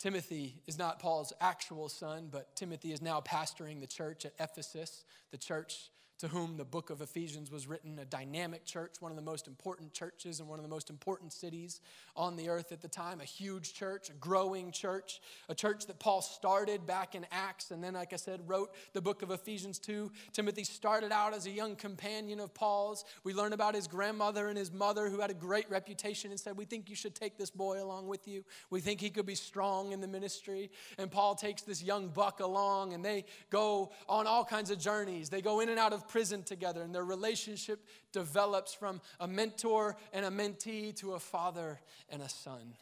Timothy 0.01 0.63
is 0.67 0.79
not 0.79 0.99
Paul's 0.99 1.33
actual 1.43 1.91
son, 1.91 2.29
but 2.33 2.57
Timothy 2.57 2.91
is 2.91 3.03
now 3.03 3.21
pastoring 3.21 3.81
the 3.81 3.87
church 3.87 4.25
at 4.25 4.33
Ephesus, 4.41 5.05
the 5.31 5.37
church 5.37 5.91
to 6.21 6.29
whom 6.29 6.59
the 6.59 6.65
book 6.67 6.91
of 6.91 7.01
Ephesians 7.01 7.51
was 7.51 7.67
written, 7.67 7.99
a 7.99 8.05
dynamic 8.05 8.67
church, 8.67 8.97
one 9.01 9.11
of 9.11 9.17
the 9.17 9.23
most 9.23 9.49
important 9.49 9.95
churches 9.95 10.39
and 10.39 10.49
one 10.49 10.59
of 10.59 10.63
the 10.63 10.69
most 10.69 10.91
important 10.91 11.33
cities 11.33 11.81
on 12.15 12.37
the 12.37 12.51
earth 12.51 12.73
at 12.73 12.83
the 12.83 12.89
time, 12.89 13.23
a 13.23 13.25
huge 13.25 13.73
church, 13.73 14.11
a 14.11 14.13
growing 14.15 14.71
church, 14.71 15.23
a 15.49 15.55
church 15.55 15.87
that 15.87 15.99
Paul 15.99 16.21
started 16.21 16.87
back 16.87 17.15
in 17.15 17.25
Acts 17.33 17.71
and 17.71 17.83
then, 17.83 17.95
like 17.95 18.13
I 18.13 18.17
said, 18.17 18.41
wrote 18.47 18.71
the 18.93 19.01
book 19.01 19.23
of 19.23 19.31
Ephesians 19.31 19.79
2. 19.79 20.13
Timothy 20.35 20.63
started 20.63 21.11
out 21.11 21.33
as 21.33 21.47
a 21.47 21.51
young 21.51 21.75
companion 21.75 22.39
of 22.39 22.53
Paul's. 22.53 23.07
We 23.25 23.33
learn 23.33 23.55
about 23.55 23.75
his 23.75 23.87
grandmother 23.87 24.49
and 24.49 24.59
his 24.59 24.71
mother 24.71 25.09
who 25.09 25.21
had 25.21 25.31
a 25.31 25.35
great 25.35 25.71
reputation 25.71 26.31
and 26.31 26.39
said, 26.39 26.55
We 26.55 26.67
think 26.67 26.91
you 26.91 26.97
should 26.97 27.15
take 27.15 27.39
this 27.39 27.51
boy 27.51 27.83
along 27.83 28.09
with 28.09 28.29
you. 28.29 28.45
We 28.69 28.81
think 28.81 29.01
he 29.01 29.09
could 29.09 29.27
be 29.27 29.35
strong 29.35 29.93
in 29.93 30.03
the 30.03 30.09
ministry. 30.09 30.71
And 30.99 31.11
Paul 31.11 31.35
takes 31.35 31.63
this 31.63 31.83
young 31.83 32.09
buck 32.09 32.41
along 32.41 32.93
and 32.93 33.03
they 33.03 33.25
go 33.49 33.93
on 34.07 34.27
all 34.27 34.45
kinds 34.45 34.71
of 34.71 34.79
journeys. 34.79 35.31
They 35.31 35.41
go 35.41 35.61
in 35.61 35.71
and 35.71 35.79
out 35.79 35.95
of 35.95 36.10
prison 36.11 36.43
together, 36.43 36.83
and 36.83 36.95
their 36.95 37.05
relationship 37.05 37.87
develops 38.13 38.75
from 38.75 39.01
a 39.21 39.29
mentor 39.29 39.97
and 40.13 40.27
a 40.27 40.31
mentee 40.31 40.95
to 40.97 41.13
a 41.13 41.21
father 41.21 41.81
and 42.09 42.21
a 42.21 42.29
son. 42.29 42.75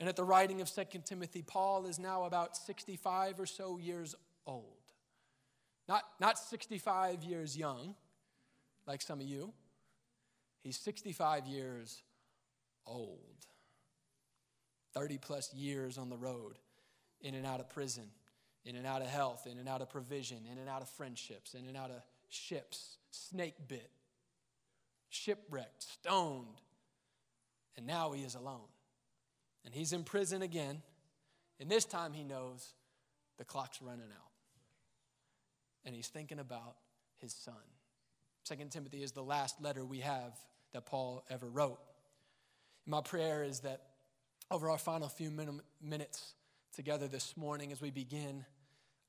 And 0.00 0.08
at 0.08 0.16
the 0.16 0.24
writing 0.24 0.60
of 0.60 0.68
2 0.68 0.84
Timothy, 1.04 1.42
Paul 1.42 1.86
is 1.86 1.98
now 1.98 2.24
about 2.24 2.56
65 2.56 3.38
or 3.38 3.46
so 3.46 3.78
years 3.78 4.16
old. 4.46 4.64
Not, 5.88 6.02
not 6.20 6.38
65 6.38 7.22
years 7.22 7.56
young, 7.56 7.94
like 8.86 9.00
some 9.00 9.20
of 9.20 9.26
you. 9.26 9.52
He's 10.62 10.76
65 10.76 11.46
years 11.46 12.02
old. 12.86 13.18
30 14.94 15.18
plus 15.18 15.54
years 15.54 15.98
on 15.98 16.10
the 16.10 16.16
road, 16.16 16.58
in 17.20 17.34
and 17.34 17.46
out 17.46 17.60
of 17.60 17.70
prison, 17.70 18.04
in 18.64 18.76
and 18.76 18.86
out 18.86 19.02
of 19.02 19.08
health, 19.08 19.46
in 19.50 19.58
and 19.58 19.68
out 19.68 19.80
of 19.80 19.88
provision, 19.88 20.38
in 20.50 20.58
and 20.58 20.68
out 20.68 20.82
of 20.82 20.88
friendships, 20.88 21.54
in 21.54 21.66
and 21.66 21.76
out 21.76 21.90
of 21.90 22.02
ships, 22.32 22.96
snake 23.10 23.54
bit, 23.68 23.90
shipwrecked, 25.08 25.82
stoned, 25.82 26.60
and 27.76 27.86
now 27.86 28.12
he 28.12 28.22
is 28.22 28.34
alone. 28.34 28.68
And 29.64 29.74
he's 29.74 29.92
in 29.92 30.02
prison 30.04 30.42
again, 30.42 30.82
and 31.60 31.70
this 31.70 31.84
time 31.84 32.12
he 32.12 32.24
knows 32.24 32.74
the 33.38 33.44
clock's 33.44 33.80
running 33.82 34.10
out. 34.12 34.30
and 35.84 35.94
he's 35.94 36.08
thinking 36.08 36.38
about 36.38 36.76
his 37.18 37.32
son. 37.32 37.54
Second 38.44 38.70
Timothy 38.70 39.02
is 39.02 39.12
the 39.12 39.22
last 39.22 39.60
letter 39.60 39.84
we 39.84 39.98
have 40.00 40.32
that 40.72 40.86
Paul 40.86 41.24
ever 41.30 41.48
wrote. 41.48 41.78
My 42.86 43.00
prayer 43.00 43.44
is 43.44 43.60
that 43.60 43.82
over 44.50 44.70
our 44.70 44.78
final 44.78 45.08
few 45.08 45.30
minutes 45.80 46.34
together 46.74 47.08
this 47.08 47.36
morning 47.36 47.72
as 47.72 47.80
we 47.80 47.90
begin 47.90 48.44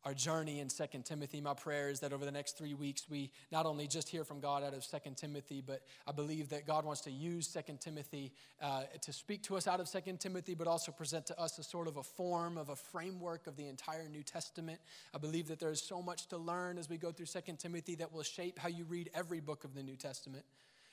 our 0.06 0.14
journey 0.14 0.60
in 0.60 0.70
Second 0.70 1.06
Timothy. 1.06 1.40
My 1.40 1.54
prayer 1.54 1.90
is 1.90 2.02
that 2.02 2.12
over 2.12 2.26
the 2.26 2.32
next 2.32 2.58
three 2.58 2.74
weeks, 2.74 3.10
we 3.10 3.32
not 3.52 3.66
only 3.66 3.88
just 3.88 4.10
hear 4.10 4.24
from 4.24 4.40
God 4.40 4.64
out 4.64 4.74
of 4.74 4.84
Second 4.84 5.16
Timothy, 5.18 5.64
but 5.66 5.82
I 6.06 6.12
believe 6.12 6.50
that 6.50 6.68
God 6.68 6.86
wants 6.86 7.02
to 7.02 7.12
use 7.12 7.48
Second 7.48 7.80
Timothy 7.80 8.34
uh, 8.62 8.84
to 9.02 9.14
speak 9.14 9.44
to 9.44 9.56
us 9.56 9.68
out 9.68 9.80
of 9.80 9.88
Second 9.88 10.20
Timothy, 10.20 10.56
but 10.56 10.68
also 10.68 10.92
present 10.92 11.26
to 11.28 11.40
us 11.40 11.58
a 11.58 11.64
sort 11.64 11.88
of 11.88 11.98
a 11.98 12.04
form 12.04 12.58
of 12.58 12.70
a 12.70 12.76
framework 12.76 13.48
of 13.48 13.56
the 13.56 13.68
entire 13.68 14.10
New 14.10 14.24
Testament. 14.24 14.80
I 15.14 15.18
believe 15.18 15.48
that 15.48 15.60
there 15.60 15.72
is 15.72 15.82
so 15.82 16.02
much 16.02 16.28
to 16.28 16.38
learn 16.38 16.78
as 16.78 16.90
we 16.90 16.98
go 16.98 17.12
through 17.12 17.28
Second 17.28 17.60
Timothy 17.60 17.96
that 17.96 18.12
will 18.12 18.24
shape 18.24 18.60
how 18.60 18.68
you 18.68 18.84
read 18.86 19.10
every 19.14 19.40
book 19.40 19.64
of 19.64 19.74
the 19.74 19.84
New 19.84 19.96
Testament 19.96 20.46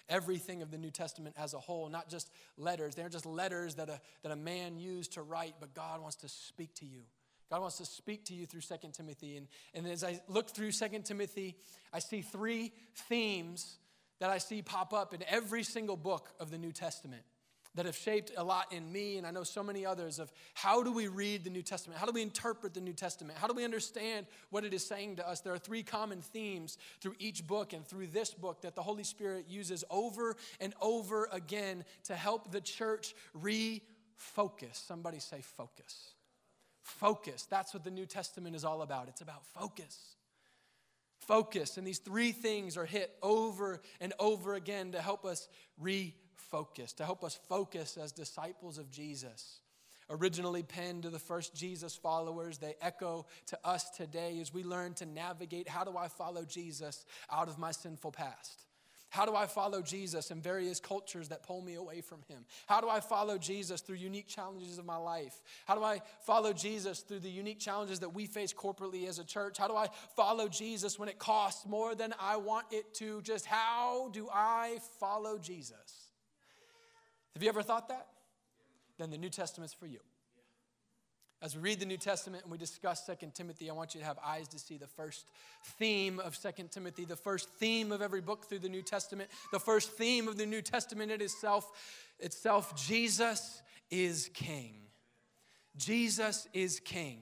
everything 0.08 0.60
of 0.60 0.72
the 0.72 0.76
New 0.76 0.90
Testament 0.90 1.36
as 1.38 1.54
a 1.54 1.58
whole, 1.58 1.88
not 1.88 2.10
just 2.10 2.30
letters. 2.58 2.96
They're 2.96 3.08
just 3.08 3.24
letters 3.24 3.76
that 3.76 3.88
a, 3.88 4.00
that 4.24 4.32
a 4.32 4.36
man 4.36 4.76
used 4.76 5.12
to 5.12 5.22
write, 5.22 5.54
but 5.60 5.72
God 5.72 6.02
wants 6.02 6.16
to 6.16 6.28
speak 6.28 6.74
to 6.74 6.84
you. 6.84 7.02
God 7.50 7.60
wants 7.60 7.78
to 7.78 7.84
speak 7.84 8.24
to 8.26 8.34
you 8.34 8.46
through 8.46 8.60
2 8.60 8.76
Timothy. 8.92 9.36
And, 9.36 9.48
and 9.74 9.86
as 9.86 10.04
I 10.04 10.20
look 10.28 10.50
through 10.50 10.70
2 10.70 10.88
Timothy, 11.04 11.56
I 11.92 11.98
see 11.98 12.22
three 12.22 12.72
themes 12.94 13.78
that 14.20 14.30
I 14.30 14.38
see 14.38 14.62
pop 14.62 14.92
up 14.94 15.12
in 15.12 15.24
every 15.28 15.64
single 15.64 15.96
book 15.96 16.28
of 16.38 16.50
the 16.50 16.58
New 16.58 16.72
Testament 16.72 17.22
that 17.74 17.86
have 17.86 17.96
shaped 17.96 18.32
a 18.36 18.42
lot 18.42 18.72
in 18.72 18.90
me 18.92 19.16
and 19.16 19.26
I 19.26 19.30
know 19.30 19.44
so 19.44 19.62
many 19.62 19.86
others 19.86 20.18
of 20.18 20.32
how 20.54 20.82
do 20.82 20.92
we 20.92 21.06
read 21.06 21.44
the 21.44 21.50
New 21.50 21.62
Testament? 21.62 22.00
How 22.00 22.06
do 22.06 22.12
we 22.12 22.22
interpret 22.22 22.74
the 22.74 22.80
New 22.80 22.92
Testament? 22.92 23.38
How 23.38 23.46
do 23.46 23.54
we 23.54 23.64
understand 23.64 24.26
what 24.50 24.64
it 24.64 24.74
is 24.74 24.84
saying 24.84 25.16
to 25.16 25.28
us? 25.28 25.40
There 25.40 25.52
are 25.52 25.58
three 25.58 25.82
common 25.82 26.20
themes 26.20 26.78
through 27.00 27.14
each 27.18 27.46
book 27.46 27.72
and 27.72 27.86
through 27.86 28.08
this 28.08 28.34
book 28.34 28.62
that 28.62 28.74
the 28.74 28.82
Holy 28.82 29.04
Spirit 29.04 29.46
uses 29.48 29.84
over 29.88 30.36
and 30.60 30.74
over 30.80 31.28
again 31.32 31.84
to 32.04 32.16
help 32.16 32.50
the 32.50 32.60
church 32.60 33.14
refocus. 33.40 33.80
Somebody 34.72 35.20
say 35.20 35.40
focus. 35.40 36.14
Focus. 36.98 37.46
That's 37.48 37.72
what 37.72 37.84
the 37.84 37.90
New 37.90 38.06
Testament 38.06 38.56
is 38.56 38.64
all 38.64 38.82
about. 38.82 39.08
It's 39.08 39.20
about 39.20 39.46
focus. 39.46 40.16
Focus. 41.20 41.76
And 41.76 41.86
these 41.86 41.98
three 41.98 42.32
things 42.32 42.76
are 42.76 42.84
hit 42.84 43.16
over 43.22 43.80
and 44.00 44.12
over 44.18 44.54
again 44.54 44.92
to 44.92 45.00
help 45.00 45.24
us 45.24 45.48
refocus, 45.82 46.94
to 46.96 47.04
help 47.04 47.24
us 47.24 47.38
focus 47.48 47.96
as 47.96 48.12
disciples 48.12 48.78
of 48.78 48.90
Jesus. 48.90 49.60
Originally 50.10 50.64
penned 50.64 51.04
to 51.04 51.10
the 51.10 51.20
first 51.20 51.54
Jesus 51.54 51.94
followers, 51.94 52.58
they 52.58 52.74
echo 52.80 53.26
to 53.46 53.58
us 53.64 53.90
today 53.90 54.38
as 54.40 54.52
we 54.52 54.64
learn 54.64 54.92
to 54.94 55.06
navigate 55.06 55.68
how 55.68 55.84
do 55.84 55.96
I 55.96 56.08
follow 56.08 56.44
Jesus 56.44 57.04
out 57.30 57.48
of 57.48 57.58
my 57.58 57.70
sinful 57.70 58.10
past? 58.10 58.64
How 59.10 59.26
do 59.26 59.34
I 59.34 59.46
follow 59.46 59.82
Jesus 59.82 60.30
in 60.30 60.40
various 60.40 60.78
cultures 60.78 61.28
that 61.28 61.42
pull 61.42 61.60
me 61.60 61.74
away 61.74 62.00
from 62.00 62.22
Him? 62.28 62.44
How 62.66 62.80
do 62.80 62.88
I 62.88 63.00
follow 63.00 63.38
Jesus 63.38 63.80
through 63.80 63.96
unique 63.96 64.28
challenges 64.28 64.78
of 64.78 64.86
my 64.86 64.96
life? 64.96 65.42
How 65.66 65.74
do 65.74 65.82
I 65.82 66.00
follow 66.24 66.52
Jesus 66.52 67.00
through 67.00 67.18
the 67.18 67.30
unique 67.30 67.58
challenges 67.58 67.98
that 68.00 68.14
we 68.14 68.26
face 68.26 68.52
corporately 68.52 69.08
as 69.08 69.18
a 69.18 69.24
church? 69.24 69.58
How 69.58 69.66
do 69.66 69.74
I 69.74 69.88
follow 70.14 70.48
Jesus 70.48 70.96
when 70.96 71.08
it 71.08 71.18
costs 71.18 71.66
more 71.66 71.96
than 71.96 72.14
I 72.20 72.36
want 72.36 72.66
it 72.70 72.94
to? 72.94 73.20
Just 73.22 73.46
how 73.46 74.10
do 74.12 74.28
I 74.32 74.78
follow 75.00 75.38
Jesus? 75.38 76.12
Have 77.34 77.42
you 77.42 77.48
ever 77.48 77.62
thought 77.62 77.88
that? 77.88 78.06
Then 78.98 79.10
the 79.10 79.18
New 79.18 79.30
Testament's 79.30 79.74
for 79.74 79.86
you. 79.86 80.00
As 81.42 81.56
we 81.56 81.62
read 81.62 81.80
the 81.80 81.86
New 81.86 81.96
Testament 81.96 82.42
and 82.42 82.52
we 82.52 82.58
discuss 82.58 83.06
Second 83.06 83.34
Timothy, 83.34 83.70
I 83.70 83.72
want 83.72 83.94
you 83.94 84.00
to 84.00 84.06
have 84.06 84.18
eyes 84.24 84.46
to 84.48 84.58
see 84.58 84.76
the 84.76 84.86
first 84.86 85.24
theme 85.78 86.20
of 86.20 86.36
Second 86.36 86.70
Timothy, 86.70 87.06
the 87.06 87.16
first 87.16 87.48
theme 87.48 87.92
of 87.92 88.02
every 88.02 88.20
book 88.20 88.44
through 88.44 88.58
the 88.58 88.68
New 88.68 88.82
Testament, 88.82 89.30
the 89.50 89.58
first 89.58 89.92
theme 89.92 90.28
of 90.28 90.36
the 90.36 90.44
New 90.44 90.60
Testament 90.60 91.10
it 91.10 91.22
itself, 91.22 91.70
itself 92.18 92.76
Jesus 92.76 93.62
is 93.90 94.28
king. 94.34 94.74
Jesus 95.78 96.46
is 96.52 96.78
king 96.78 97.20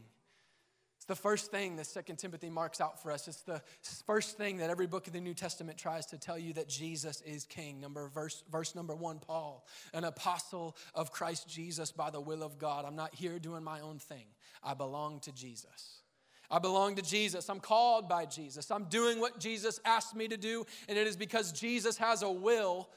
the 1.08 1.16
first 1.16 1.50
thing 1.50 1.76
that 1.76 1.86
Second 1.86 2.16
Timothy 2.16 2.50
marks 2.50 2.80
out 2.80 3.02
for 3.02 3.10
us. 3.10 3.26
It's 3.26 3.40
the 3.40 3.62
first 4.06 4.36
thing 4.36 4.58
that 4.58 4.68
every 4.68 4.86
book 4.86 5.06
of 5.06 5.14
the 5.14 5.20
New 5.20 5.32
Testament 5.32 5.78
tries 5.78 6.04
to 6.06 6.18
tell 6.18 6.38
you 6.38 6.52
that 6.52 6.68
Jesus 6.68 7.22
is 7.22 7.44
king. 7.46 7.80
Number 7.80 8.08
verse, 8.08 8.44
verse 8.52 8.74
number 8.74 8.94
one, 8.94 9.18
Paul, 9.18 9.66
an 9.94 10.04
apostle 10.04 10.76
of 10.94 11.10
Christ 11.10 11.48
Jesus 11.48 11.90
by 11.90 12.10
the 12.10 12.20
will 12.20 12.42
of 12.42 12.58
God. 12.58 12.84
I'm 12.86 12.94
not 12.94 13.14
here 13.14 13.38
doing 13.38 13.64
my 13.64 13.80
own 13.80 13.98
thing. 13.98 14.26
I 14.62 14.74
belong 14.74 15.20
to 15.20 15.32
Jesus. 15.32 16.02
I 16.50 16.58
belong 16.58 16.94
to 16.96 17.02
Jesus. 17.02 17.48
I'm 17.48 17.60
called 17.60 18.06
by 18.06 18.26
Jesus. 18.26 18.70
I'm 18.70 18.84
doing 18.84 19.18
what 19.18 19.40
Jesus 19.40 19.80
asked 19.86 20.14
me 20.14 20.28
to 20.28 20.36
do, 20.36 20.66
and 20.88 20.98
it 20.98 21.06
is 21.06 21.16
because 21.16 21.52
Jesus 21.52 21.96
has 21.96 22.22
a 22.22 22.30
will 22.30 22.90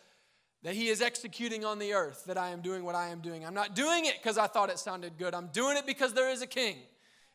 that 0.63 0.75
he 0.75 0.89
is 0.89 1.01
executing 1.01 1.63
on 1.65 1.79
the 1.79 1.93
earth 1.93 2.25
that 2.25 2.37
I 2.37 2.49
am 2.49 2.61
doing 2.61 2.83
what 2.83 2.93
I 2.93 3.07
am 3.07 3.21
doing. 3.21 3.45
I'm 3.45 3.53
not 3.53 3.73
doing 3.73 4.05
it 4.05 4.15
because 4.21 4.37
I 4.37 4.47
thought 4.47 4.69
it 4.69 4.79
sounded 4.79 5.17
good. 5.17 5.33
I'm 5.33 5.47
doing 5.47 5.77
it 5.77 5.85
because 5.85 6.13
there 6.13 6.29
is 6.29 6.41
a 6.41 6.47
king 6.47 6.75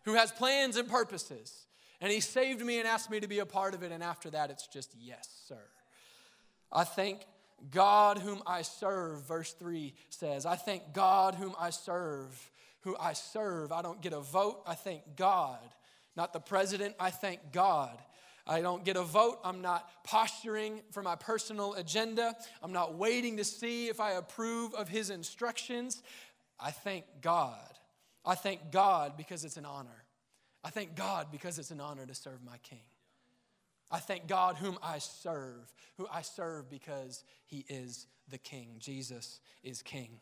who 0.07 0.15
has 0.15 0.33
plans 0.33 0.77
and 0.77 0.89
purposes. 0.89 1.67
And 2.01 2.11
he 2.11 2.21
saved 2.21 2.65
me 2.65 2.79
and 2.79 2.89
asked 2.89 3.11
me 3.11 3.21
to 3.21 3.29
be 3.29 3.41
a 3.41 3.47
part 3.47 3.75
of 3.75 3.83
it. 3.83 3.93
And 3.93 4.03
after 4.03 4.31
that, 4.31 4.51
it's 4.51 4.67
just, 4.67 4.95
yes, 4.99 5.29
sir. 5.47 5.61
I 6.73 6.85
thank 6.85 7.27
God 7.71 8.19
whom 8.19 8.43
I 8.47 8.63
serve, 8.63 9.27
verse 9.27 9.53
3 9.53 9.95
says. 10.11 10.47
I 10.47 10.57
thank 10.57 10.93
God 10.93 11.35
whom 11.35 11.55
I 11.59 11.71
serve, 11.71 12.51
who 12.83 12.97
I 12.99 13.13
serve. 13.15 13.73
I 13.73 13.83
don't 13.83 14.01
get 14.01 14.13
a 14.13 14.21
vote, 14.21 14.63
I 14.67 14.75
thank 14.75 15.03
God. 15.17 15.59
Not 16.17 16.33
the 16.33 16.41
president, 16.41 16.95
I 16.99 17.11
thank 17.11 17.53
God. 17.53 17.99
I 18.47 18.61
don't 18.61 18.85
get 18.85 18.97
a 18.97 19.03
vote. 19.03 19.41
I'm 19.43 19.61
not 19.61 19.91
posturing 20.05 20.83
for 20.93 21.03
my 21.03 21.17
personal 21.17 21.75
agenda. 21.75 22.37
I'm 22.63 22.73
not 22.73 22.95
waiting 22.95 23.39
to 23.39 23.45
see 23.45 23.89
if 23.89 23.99
I 23.99 24.13
approve 24.13 24.73
of 24.75 24.89
his 24.89 25.11
instructions. 25.11 26.03
I 26.61 26.71
thank 26.71 27.05
God. 27.21 27.76
I 28.27 28.35
thank 28.35 28.73
God 28.73 29.17
because 29.17 29.45
it's 29.45 29.57
an 29.57 29.65
honor. 29.65 30.05
I 30.65 30.71
thank 30.71 30.97
God 30.97 31.29
because 31.31 31.61
it's 31.61 31.71
an 31.71 31.81
honor 31.81 32.05
to 32.05 32.15
serve 32.15 32.43
my 32.45 32.59
King. 32.59 32.81
I 33.89 33.99
thank 33.99 34.27
God 34.27 34.57
whom 34.57 34.79
I 34.83 34.99
serve, 34.99 35.73
who 35.97 36.09
I 36.13 36.23
serve 36.23 36.69
because 36.69 37.23
he 37.45 37.65
is 37.69 38.09
the 38.29 38.39
King. 38.39 38.71
Jesus 38.81 39.39
is 39.63 39.81
King. 39.81 40.19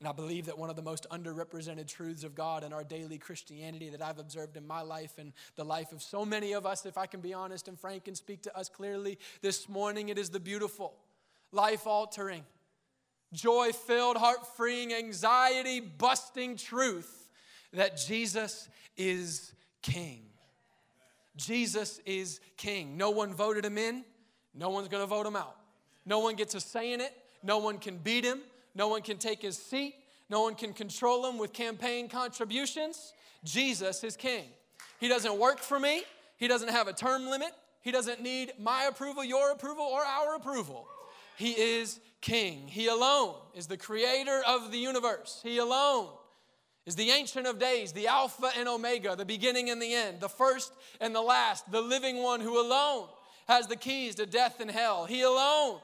And 0.00 0.08
I 0.08 0.12
believe 0.12 0.46
that 0.46 0.58
one 0.58 0.70
of 0.70 0.76
the 0.76 0.82
most 0.82 1.06
underrepresented 1.10 1.86
truths 1.86 2.24
of 2.24 2.34
God 2.34 2.64
in 2.64 2.72
our 2.72 2.82
daily 2.82 3.18
Christianity 3.18 3.90
that 3.90 4.02
I've 4.02 4.18
observed 4.18 4.56
in 4.56 4.66
my 4.66 4.80
life 4.80 5.12
and 5.18 5.32
the 5.54 5.64
life 5.64 5.92
of 5.92 6.02
so 6.02 6.24
many 6.24 6.54
of 6.54 6.64
us, 6.64 6.86
if 6.86 6.96
I 6.96 7.06
can 7.06 7.20
be 7.20 7.34
honest 7.34 7.68
and 7.68 7.78
frank 7.78 8.08
and 8.08 8.16
speak 8.16 8.42
to 8.42 8.56
us 8.56 8.68
clearly 8.68 9.18
this 9.42 9.68
morning, 9.68 10.08
it 10.08 10.18
is 10.18 10.30
the 10.30 10.40
beautiful, 10.40 10.94
life 11.52 11.86
altering, 11.86 12.44
joy 13.32 13.72
filled, 13.72 14.16
heart 14.16 14.56
freeing, 14.56 14.92
anxiety 14.92 15.78
busting 15.78 16.56
truth 16.56 17.21
that 17.72 17.96
Jesus 17.96 18.68
is 18.96 19.52
king. 19.82 20.22
Jesus 21.36 22.00
is 22.04 22.40
king. 22.56 22.96
No 22.96 23.10
one 23.10 23.32
voted 23.34 23.64
him 23.64 23.78
in, 23.78 24.04
no 24.54 24.68
one's 24.70 24.88
to 24.88 25.06
vote 25.06 25.26
him 25.26 25.36
out. 25.36 25.56
No 26.04 26.18
one 26.18 26.34
gets 26.34 26.54
a 26.54 26.60
say 26.60 26.92
in 26.92 27.00
it, 27.00 27.16
no 27.42 27.58
one 27.58 27.78
can 27.78 27.96
beat 27.96 28.24
him, 28.24 28.40
no 28.74 28.88
one 28.88 29.02
can 29.02 29.18
take 29.18 29.40
his 29.42 29.56
seat, 29.56 29.94
no 30.28 30.42
one 30.42 30.54
can 30.54 30.72
control 30.72 31.26
him 31.28 31.38
with 31.38 31.52
campaign 31.52 32.08
contributions. 32.08 33.12
Jesus 33.44 34.04
is 34.04 34.16
king. 34.16 34.44
He 35.00 35.08
doesn't 35.08 35.38
work 35.38 35.58
for 35.58 35.80
me, 35.80 36.02
he 36.36 36.48
doesn't 36.48 36.70
have 36.70 36.88
a 36.88 36.92
term 36.92 37.26
limit, 37.26 37.52
he 37.80 37.90
doesn't 37.90 38.22
need 38.22 38.52
my 38.58 38.84
approval, 38.84 39.24
your 39.24 39.50
approval, 39.50 39.84
or 39.84 40.02
our 40.02 40.36
approval. 40.36 40.86
He 41.36 41.52
is 41.52 41.98
king. 42.20 42.68
He 42.68 42.86
alone 42.86 43.34
is 43.54 43.66
the 43.66 43.76
creator 43.76 44.42
of 44.46 44.70
the 44.70 44.78
universe. 44.78 45.40
He 45.42 45.58
alone 45.58 46.08
is 46.86 46.96
the 46.96 47.10
Ancient 47.10 47.46
of 47.46 47.58
Days, 47.58 47.92
the 47.92 48.08
Alpha 48.08 48.50
and 48.58 48.68
Omega, 48.68 49.14
the 49.14 49.24
beginning 49.24 49.70
and 49.70 49.80
the 49.80 49.94
end, 49.94 50.20
the 50.20 50.28
first 50.28 50.72
and 51.00 51.14
the 51.14 51.22
last, 51.22 51.70
the 51.70 51.80
living 51.80 52.22
one 52.22 52.40
who 52.40 52.60
alone 52.60 53.08
has 53.46 53.66
the 53.66 53.76
keys 53.76 54.16
to 54.16 54.26
death 54.26 54.60
and 54.60 54.70
hell. 54.70 55.04
He 55.04 55.22
alone 55.22 55.80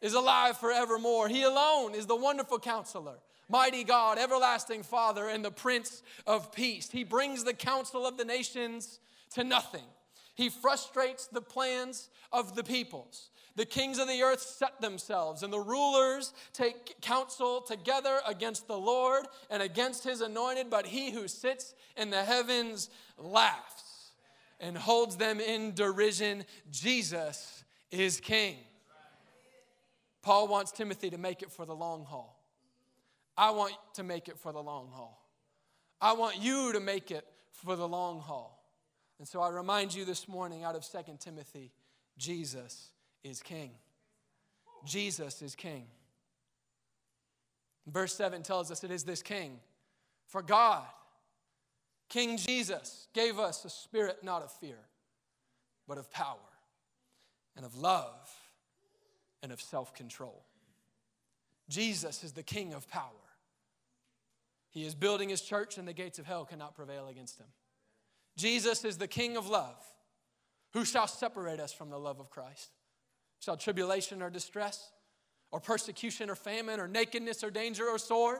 is 0.00 0.14
alive 0.14 0.56
forevermore. 0.58 1.28
He 1.28 1.42
alone 1.42 1.94
is 1.94 2.06
the 2.06 2.16
wonderful 2.16 2.58
counselor, 2.58 3.18
mighty 3.48 3.84
God, 3.84 4.18
everlasting 4.18 4.82
Father, 4.82 5.28
and 5.28 5.44
the 5.44 5.50
Prince 5.50 6.02
of 6.26 6.52
Peace. 6.52 6.90
He 6.90 7.04
brings 7.04 7.44
the 7.44 7.54
counsel 7.54 8.06
of 8.06 8.16
the 8.16 8.24
nations 8.24 9.00
to 9.34 9.44
nothing. 9.44 9.84
He 10.34 10.48
frustrates 10.48 11.26
the 11.26 11.42
plans 11.42 12.08
of 12.32 12.54
the 12.54 12.64
peoples. 12.64 13.30
The 13.54 13.66
kings 13.66 13.98
of 13.98 14.08
the 14.08 14.22
earth 14.22 14.40
set 14.40 14.80
themselves, 14.80 15.42
and 15.42 15.52
the 15.52 15.60
rulers 15.60 16.32
take 16.52 17.00
counsel 17.02 17.60
together 17.60 18.20
against 18.26 18.66
the 18.66 18.78
Lord 18.78 19.26
and 19.50 19.62
against 19.62 20.04
his 20.04 20.22
anointed. 20.22 20.70
But 20.70 20.86
he 20.86 21.10
who 21.10 21.28
sits 21.28 21.74
in 21.96 22.10
the 22.10 22.24
heavens 22.24 22.88
laughs 23.18 24.12
and 24.58 24.76
holds 24.76 25.16
them 25.16 25.38
in 25.38 25.74
derision. 25.74 26.44
Jesus 26.70 27.64
is 27.90 28.20
king. 28.20 28.56
Paul 30.22 30.48
wants 30.48 30.72
Timothy 30.72 31.10
to 31.10 31.18
make 31.18 31.42
it 31.42 31.50
for 31.50 31.66
the 31.66 31.74
long 31.74 32.04
haul. 32.04 32.38
I 33.36 33.50
want 33.50 33.74
to 33.94 34.02
make 34.02 34.28
it 34.28 34.38
for 34.38 34.52
the 34.52 34.62
long 34.62 34.88
haul. 34.92 35.20
I 36.00 36.12
want 36.12 36.40
you 36.40 36.72
to 36.72 36.80
make 36.80 37.10
it 37.10 37.26
for 37.52 37.76
the 37.76 37.86
long 37.86 38.20
haul. 38.20 38.58
And 39.18 39.28
so 39.28 39.40
I 39.40 39.50
remind 39.50 39.94
you 39.94 40.04
this 40.04 40.26
morning 40.26 40.64
out 40.64 40.74
of 40.74 40.88
2 40.88 41.16
Timothy 41.18 41.72
Jesus 42.16 42.91
is 43.24 43.42
king. 43.42 43.70
Jesus 44.84 45.42
is 45.42 45.54
king. 45.54 45.86
Verse 47.86 48.14
7 48.14 48.42
tells 48.42 48.70
us 48.70 48.84
it 48.84 48.90
is 48.90 49.04
this 49.04 49.22
king. 49.22 49.58
For 50.26 50.42
God, 50.42 50.84
King 52.08 52.36
Jesus, 52.36 53.08
gave 53.14 53.38
us 53.38 53.64
a 53.64 53.70
spirit 53.70 54.18
not 54.22 54.42
of 54.42 54.52
fear, 54.52 54.78
but 55.88 55.96
of 55.96 56.10
power 56.10 56.36
and 57.56 57.64
of 57.64 57.74
love 57.74 58.30
and 59.42 59.50
of 59.50 59.60
self 59.60 59.94
control. 59.94 60.44
Jesus 61.68 62.22
is 62.22 62.32
the 62.32 62.42
king 62.42 62.74
of 62.74 62.86
power. 62.86 63.22
He 64.72 64.84
is 64.84 64.94
building 64.94 65.28
his 65.28 65.42
church, 65.42 65.76
and 65.76 65.86
the 65.86 65.92
gates 65.92 66.18
of 66.18 66.26
hell 66.26 66.44
cannot 66.44 66.74
prevail 66.74 67.08
against 67.08 67.38
him. 67.38 67.46
Jesus 68.36 68.84
is 68.84 68.96
the 68.96 69.06
King 69.06 69.36
of 69.36 69.48
love. 69.48 69.84
Who 70.72 70.86
shall 70.86 71.06
separate 71.06 71.60
us 71.60 71.74
from 71.74 71.90
the 71.90 71.98
love 71.98 72.18
of 72.20 72.30
Christ? 72.30 72.70
Shall 73.44 73.56
tribulation 73.56 74.22
or 74.22 74.30
distress, 74.30 74.90
or 75.50 75.60
persecution 75.60 76.30
or 76.30 76.34
famine, 76.34 76.80
or 76.80 76.88
nakedness 76.88 77.42
or 77.42 77.50
danger 77.50 77.88
or 77.88 77.98
sword? 77.98 78.38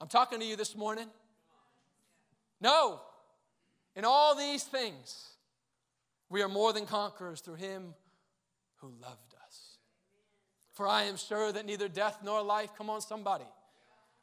I'm 0.00 0.08
talking 0.08 0.40
to 0.40 0.44
you 0.44 0.56
this 0.56 0.76
morning. 0.76 1.06
No. 2.60 3.00
In 3.94 4.04
all 4.04 4.34
these 4.34 4.64
things, 4.64 5.28
we 6.30 6.42
are 6.42 6.48
more 6.48 6.72
than 6.72 6.86
conquerors 6.86 7.40
through 7.40 7.56
him 7.56 7.94
who 8.76 8.88
loved 9.00 9.34
us. 9.46 9.76
For 10.72 10.88
I 10.88 11.04
am 11.04 11.16
sure 11.16 11.52
that 11.52 11.66
neither 11.66 11.88
death 11.88 12.20
nor 12.24 12.42
life, 12.42 12.70
come 12.76 12.88
on, 12.88 13.00
somebody. 13.02 13.44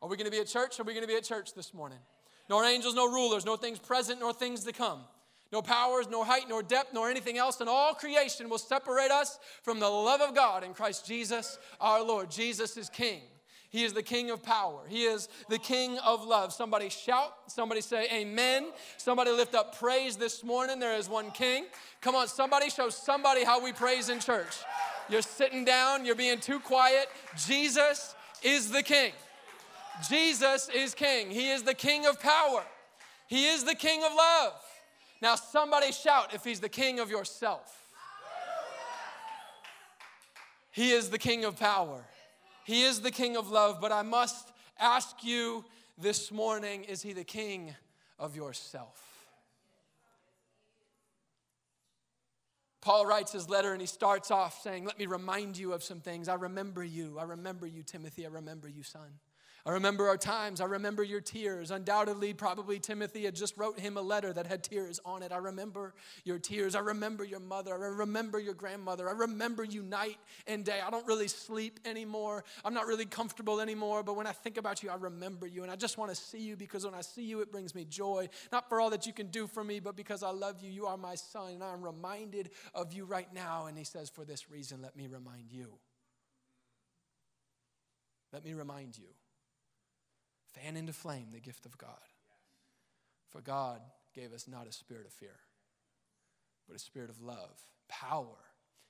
Are 0.02 0.10
we 0.10 0.18
going 0.18 0.26
to 0.26 0.32
be 0.32 0.40
at 0.40 0.48
church? 0.48 0.80
Are 0.80 0.84
we 0.84 0.94
going 0.94 1.06
to 1.06 1.08
be 1.08 1.18
at 1.18 1.24
church 1.24 1.54
this 1.54 1.74
morning? 1.74 2.00
nor 2.50 2.66
angels, 2.66 2.96
nor 2.96 3.10
rulers, 3.10 3.46
nor 3.46 3.58
things 3.58 3.80
present, 3.80 4.20
nor 4.20 4.34
things 4.34 4.64
to 4.64 4.74
come. 4.74 5.02
No 5.52 5.62
powers, 5.62 6.08
nor 6.10 6.26
height, 6.26 6.46
nor 6.48 6.62
depth, 6.62 6.94
nor 6.94 7.10
anything 7.10 7.38
else 7.38 7.60
in 7.60 7.68
all 7.68 7.94
creation 7.94 8.50
will 8.50 8.60
separate 8.60 9.12
us 9.12 9.40
from 9.64 9.80
the 9.80 9.90
love 9.90 10.22
of 10.22 10.36
God 10.36 10.64
in 10.64 10.74
Christ 10.74 11.06
Jesus 11.06 11.58
our 11.82 12.04
Lord. 12.04 12.30
Jesus 12.30 12.78
is 12.78 12.90
King. 12.90 13.22
He 13.72 13.84
is 13.84 13.94
the 13.94 14.04
King 14.04 14.32
of 14.32 14.42
power. 14.42 14.82
He 14.88 15.04
is 15.04 15.28
the 15.48 15.60
King 15.60 15.98
of 16.00 16.26
love. 16.26 16.54
Somebody 16.54 16.90
shout. 16.90 17.34
Somebody 17.48 17.82
say 17.82 18.08
amen. 18.12 18.68
Somebody 18.98 19.32
lift 19.32 19.56
up 19.56 19.78
praise 19.78 20.18
this 20.18 20.44
morning. 20.44 20.80
There 20.80 20.96
is 20.96 21.10
one 21.10 21.32
King. 21.32 21.66
Come 22.02 22.16
on, 22.16 22.28
somebody 22.28 22.70
show 22.70 22.90
somebody 22.90 23.44
how 23.44 23.64
we 23.64 23.74
praise 23.74 24.10
in 24.10 24.20
church. 24.20 24.58
You're 25.08 25.22
sitting 25.24 25.66
down, 25.66 26.06
you're 26.06 26.16
being 26.16 26.40
too 26.40 26.60
quiet. 26.60 27.08
Jesus 27.36 28.16
is 28.44 28.72
the 28.72 28.84
King. 28.84 29.14
Jesus 30.08 30.70
is 30.70 30.94
king. 30.94 31.30
He 31.30 31.50
is 31.50 31.64
the 31.64 31.74
king 31.74 32.06
of 32.06 32.22
power. 32.22 32.64
He 33.28 33.48
is 33.48 33.64
the 33.64 33.76
king 33.76 34.04
of 34.04 34.12
love. 34.16 34.54
Now, 35.22 35.36
somebody 35.36 35.92
shout 35.92 36.34
if 36.34 36.44
he's 36.44 36.60
the 36.60 36.70
king 36.70 37.00
of 37.00 37.10
yourself. 37.10 37.76
He 40.72 40.92
is 40.92 41.10
the 41.10 41.18
king 41.18 41.46
of 41.46 41.60
power. 41.60 42.06
He 42.64 42.84
is 42.84 43.02
the 43.02 43.12
king 43.12 43.36
of 43.36 43.50
love. 43.52 43.82
But 43.82 43.92
I 43.92 44.02
must 44.02 44.52
ask 44.80 45.24
you 45.24 45.66
this 45.98 46.32
morning 46.32 46.84
is 46.86 47.02
he 47.02 47.14
the 47.14 47.24
king 47.24 47.76
of 48.18 48.36
yourself? 48.36 49.10
Paul 52.82 53.06
writes 53.06 53.34
his 53.34 53.50
letter 53.50 53.74
and 53.74 53.82
he 53.82 53.88
starts 53.88 54.32
off 54.32 54.62
saying, 54.62 54.86
Let 54.86 54.98
me 54.98 55.06
remind 55.06 55.58
you 55.58 55.74
of 55.74 55.84
some 55.84 56.00
things. 56.00 56.30
I 56.30 56.36
remember 56.36 56.84
you. 56.84 57.18
I 57.20 57.24
remember 57.24 57.68
you, 57.68 57.84
Timothy. 57.84 58.26
I 58.26 58.30
remember 58.30 58.70
you, 58.70 58.84
son. 58.84 59.20
I 59.66 59.72
remember 59.72 60.08
our 60.08 60.18
times. 60.18 60.62
I 60.62 60.66
remember 60.66 61.04
your 61.04 61.20
tears. 61.20 61.70
Undoubtedly, 61.70 62.34
probably 62.34 62.80
Timothy 62.80 63.26
had 63.26 63.36
just 63.36 63.58
wrote 63.58 63.80
him 63.80 63.98
a 63.98 64.02
letter 64.02 64.32
that 64.32 64.48
had 64.48 64.64
tears 64.64 65.00
on 65.04 65.22
it. 65.22 65.32
I 65.32 65.38
remember 65.38 65.94
your 66.24 66.40
tears. 66.40 66.76
I 66.76 66.80
remember 66.80 67.24
your 67.24 67.42
mother. 67.42 67.74
I 67.74 67.88
remember 67.88 68.40
your 68.40 68.54
grandmother. 68.54 69.10
I 69.10 69.12
remember 69.12 69.64
you 69.64 69.84
night 69.84 70.18
and 70.48 70.64
day. 70.64 70.80
I 70.86 70.90
don't 70.90 71.06
really 71.08 71.28
sleep 71.28 71.80
anymore. 71.86 72.46
I'm 72.64 72.74
not 72.74 72.88
really 72.88 73.06
comfortable 73.06 73.60
anymore. 73.60 74.02
But 74.02 74.16
when 74.16 74.28
I 74.28 74.32
think 74.32 74.58
about 74.58 74.82
you, 74.82 74.90
I 74.90 74.96
remember 74.96 75.46
you. 75.46 75.64
And 75.64 75.72
I 75.72 75.76
just 75.76 75.98
want 75.98 76.10
to 76.12 76.16
see 76.16 76.40
you 76.40 76.56
because 76.56 76.86
when 76.86 76.96
I 76.96 77.02
see 77.02 77.24
you, 77.24 77.42
it 77.42 77.52
brings 77.52 77.76
me 77.76 77.86
joy. 77.86 78.30
Not 78.52 78.70
for 78.70 78.80
all 78.80 78.90
that 78.92 79.06
you 79.06 79.14
can 79.14 79.28
do 79.28 79.46
for 79.46 79.64
me, 79.64 79.80
but 79.80 79.96
because 79.96 80.24
I 80.24 80.32
love 80.32 80.62
you. 80.62 80.72
You 80.72 80.86
are 80.86 80.98
my 80.98 81.16
son. 81.16 81.54
And 81.54 81.64
I'm 81.64 81.82
reminded 81.82 82.52
of 82.74 82.94
you 82.94 83.04
right 83.04 83.32
now. 83.34 83.66
And 83.66 83.78
he 83.78 83.84
says, 83.84 84.10
For 84.10 84.24
this 84.24 84.50
reason, 84.50 84.82
let 84.82 84.96
me 84.96 85.08
remind 85.08 85.52
you. 85.52 85.68
Let 88.32 88.46
me 88.46 88.54
remind 88.54 88.98
you. 88.98 89.08
Fan 90.54 90.76
into 90.76 90.94
flame 90.94 91.28
the 91.32 91.40
gift 91.40 91.66
of 91.66 91.78
God. 91.78 91.90
For 93.30 93.42
God 93.42 93.82
gave 94.16 94.34
us 94.34 94.48
not 94.48 94.68
a 94.68 94.72
spirit 94.72 95.06
of 95.06 95.14
fear, 95.14 95.36
but 96.68 96.76
a 96.76 96.80
spirit 96.80 97.10
of 97.10 97.22
love, 97.22 97.62
power, 97.88 98.38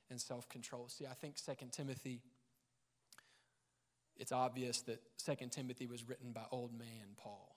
and 0.10 0.20
self 0.20 0.48
control. 0.50 0.88
See, 0.88 1.06
I 1.06 1.14
think 1.14 1.36
2 1.36 1.52
Timothy, 1.72 2.22
it's 4.18 4.32
obvious 4.32 4.82
that 4.82 5.02
2 5.26 5.48
Timothy 5.52 5.88
was 5.88 6.08
written 6.08 6.32
by 6.32 6.44
old 6.52 6.78
man 6.78 7.16
Paul. 7.18 7.56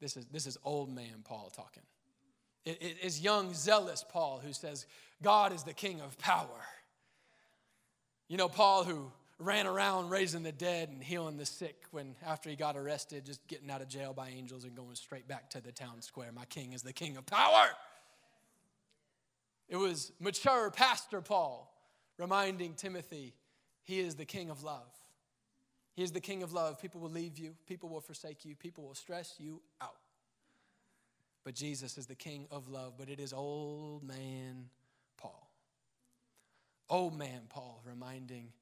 This 0.00 0.16
is, 0.16 0.26
this 0.26 0.46
is 0.46 0.58
old 0.64 0.92
man 0.92 1.22
Paul 1.24 1.52
talking. 1.54 1.84
It, 2.64 2.78
it 2.80 2.96
is 3.02 3.20
young, 3.20 3.54
zealous 3.54 4.04
Paul 4.08 4.40
who 4.44 4.52
says, 4.52 4.86
God 5.22 5.52
is 5.52 5.62
the 5.62 5.72
king 5.72 6.00
of 6.00 6.18
power. 6.18 6.64
You 8.28 8.36
know, 8.36 8.48
Paul 8.48 8.84
who 8.84 9.12
ran 9.38 9.66
around 9.66 10.10
raising 10.10 10.42
the 10.42 10.52
dead 10.52 10.88
and 10.90 11.02
healing 11.02 11.36
the 11.36 11.46
sick 11.46 11.76
when 11.90 12.14
after 12.24 12.48
he 12.48 12.56
got 12.56 12.76
arrested 12.76 13.24
just 13.24 13.44
getting 13.48 13.70
out 13.70 13.82
of 13.82 13.88
jail 13.88 14.12
by 14.12 14.28
angels 14.28 14.64
and 14.64 14.74
going 14.76 14.94
straight 14.94 15.26
back 15.26 15.50
to 15.50 15.60
the 15.60 15.72
town 15.72 16.00
square. 16.02 16.30
My 16.32 16.44
king 16.44 16.72
is 16.72 16.82
the 16.82 16.92
king 16.92 17.16
of 17.16 17.26
power. 17.26 17.68
It 19.68 19.76
was 19.76 20.12
mature 20.20 20.70
pastor 20.70 21.20
paul 21.20 21.70
reminding 22.18 22.74
timothy 22.74 23.34
he 23.82 23.98
is 23.98 24.14
the 24.14 24.24
king 24.24 24.50
of 24.50 24.62
love. 24.62 24.88
He 25.94 26.02
is 26.02 26.10
the 26.10 26.20
king 26.20 26.42
of 26.42 26.52
love. 26.52 26.80
People 26.80 27.00
will 27.00 27.10
leave 27.10 27.38
you. 27.38 27.54
People 27.66 27.88
will 27.88 28.00
forsake 28.00 28.44
you. 28.44 28.56
People 28.56 28.84
will 28.84 28.94
stress 28.94 29.34
you 29.38 29.60
out. 29.80 29.96
But 31.44 31.54
jesus 31.54 31.98
is 31.98 32.06
the 32.06 32.14
king 32.14 32.46
of 32.52 32.68
love. 32.68 32.94
But 32.96 33.08
it 33.08 33.18
is 33.18 33.32
old 33.32 34.04
man 34.04 34.66
paul. 35.16 35.50
Old 36.88 37.18
man 37.18 37.42
paul 37.48 37.82
reminding 37.84 38.52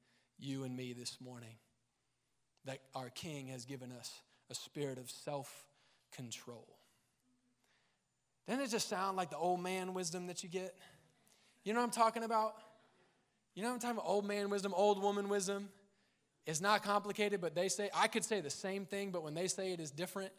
you 0.43 0.63
and 0.63 0.75
me 0.75 0.93
this 0.93 1.17
morning 1.21 1.55
that 2.65 2.79
our 2.95 3.09
King 3.09 3.47
has 3.47 3.65
given 3.65 3.91
us 3.91 4.11
a 4.49 4.55
spirit 4.55 4.97
of 4.97 5.09
self 5.09 5.65
control. 6.15 6.67
Doesn't 8.47 8.63
it 8.63 8.69
just 8.69 8.89
sound 8.89 9.15
like 9.15 9.29
the 9.29 9.37
old 9.37 9.61
man 9.61 9.93
wisdom 9.93 10.27
that 10.27 10.43
you 10.43 10.49
get? 10.49 10.75
You 11.63 11.73
know 11.73 11.79
what 11.79 11.85
I'm 11.85 11.91
talking 11.91 12.23
about? 12.23 12.55
You 13.55 13.63
know 13.63 13.69
what 13.69 13.75
I'm 13.75 13.79
talking 13.79 13.97
about? 13.97 14.09
Old 14.09 14.25
man 14.25 14.49
wisdom, 14.49 14.73
old 14.75 15.01
woman 15.01 15.29
wisdom. 15.29 15.69
It's 16.45 16.59
not 16.59 16.83
complicated, 16.83 17.39
but 17.39 17.55
they 17.55 17.69
say, 17.69 17.89
I 17.95 18.07
could 18.07 18.25
say 18.25 18.41
the 18.41 18.49
same 18.49 18.85
thing, 18.85 19.11
but 19.11 19.23
when 19.23 19.33
they 19.33 19.47
say 19.47 19.71
it 19.71 19.79
is 19.79 19.91
different. 19.91 20.33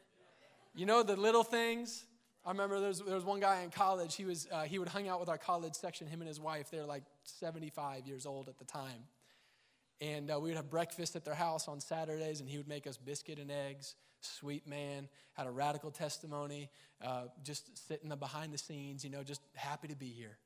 You 0.74 0.84
know 0.84 1.02
the 1.02 1.16
little 1.16 1.44
things? 1.44 2.04
I 2.44 2.50
remember 2.50 2.78
there 2.78 2.88
was, 2.88 3.00
there 3.00 3.14
was 3.14 3.24
one 3.24 3.40
guy 3.40 3.62
in 3.62 3.70
college, 3.70 4.14
he, 4.16 4.26
was, 4.26 4.46
uh, 4.52 4.64
he 4.64 4.78
would 4.78 4.88
hang 4.88 5.08
out 5.08 5.18
with 5.18 5.30
our 5.30 5.38
college 5.38 5.74
section, 5.74 6.06
him 6.06 6.20
and 6.20 6.28
his 6.28 6.38
wife. 6.38 6.70
They're 6.70 6.84
like 6.84 7.04
75 7.22 8.06
years 8.06 8.26
old 8.26 8.50
at 8.50 8.58
the 8.58 8.66
time. 8.66 9.06
And 10.00 10.30
uh, 10.30 10.40
we 10.40 10.50
would 10.50 10.56
have 10.56 10.70
breakfast 10.70 11.16
at 11.16 11.24
their 11.24 11.34
house 11.34 11.68
on 11.68 11.80
Saturdays, 11.80 12.40
and 12.40 12.48
he 12.48 12.56
would 12.56 12.68
make 12.68 12.86
us 12.86 12.96
biscuit 12.96 13.38
and 13.38 13.50
eggs. 13.50 13.94
Sweet 14.20 14.66
man, 14.66 15.08
had 15.34 15.46
a 15.46 15.50
radical 15.50 15.90
testimony, 15.90 16.70
uh, 17.04 17.24
just 17.42 17.86
sitting 17.86 18.08
behind 18.16 18.52
the 18.52 18.58
scenes, 18.58 19.04
you 19.04 19.10
know, 19.10 19.22
just 19.22 19.42
happy 19.54 19.88
to 19.88 19.96
be 19.96 20.08
here. 20.08 20.38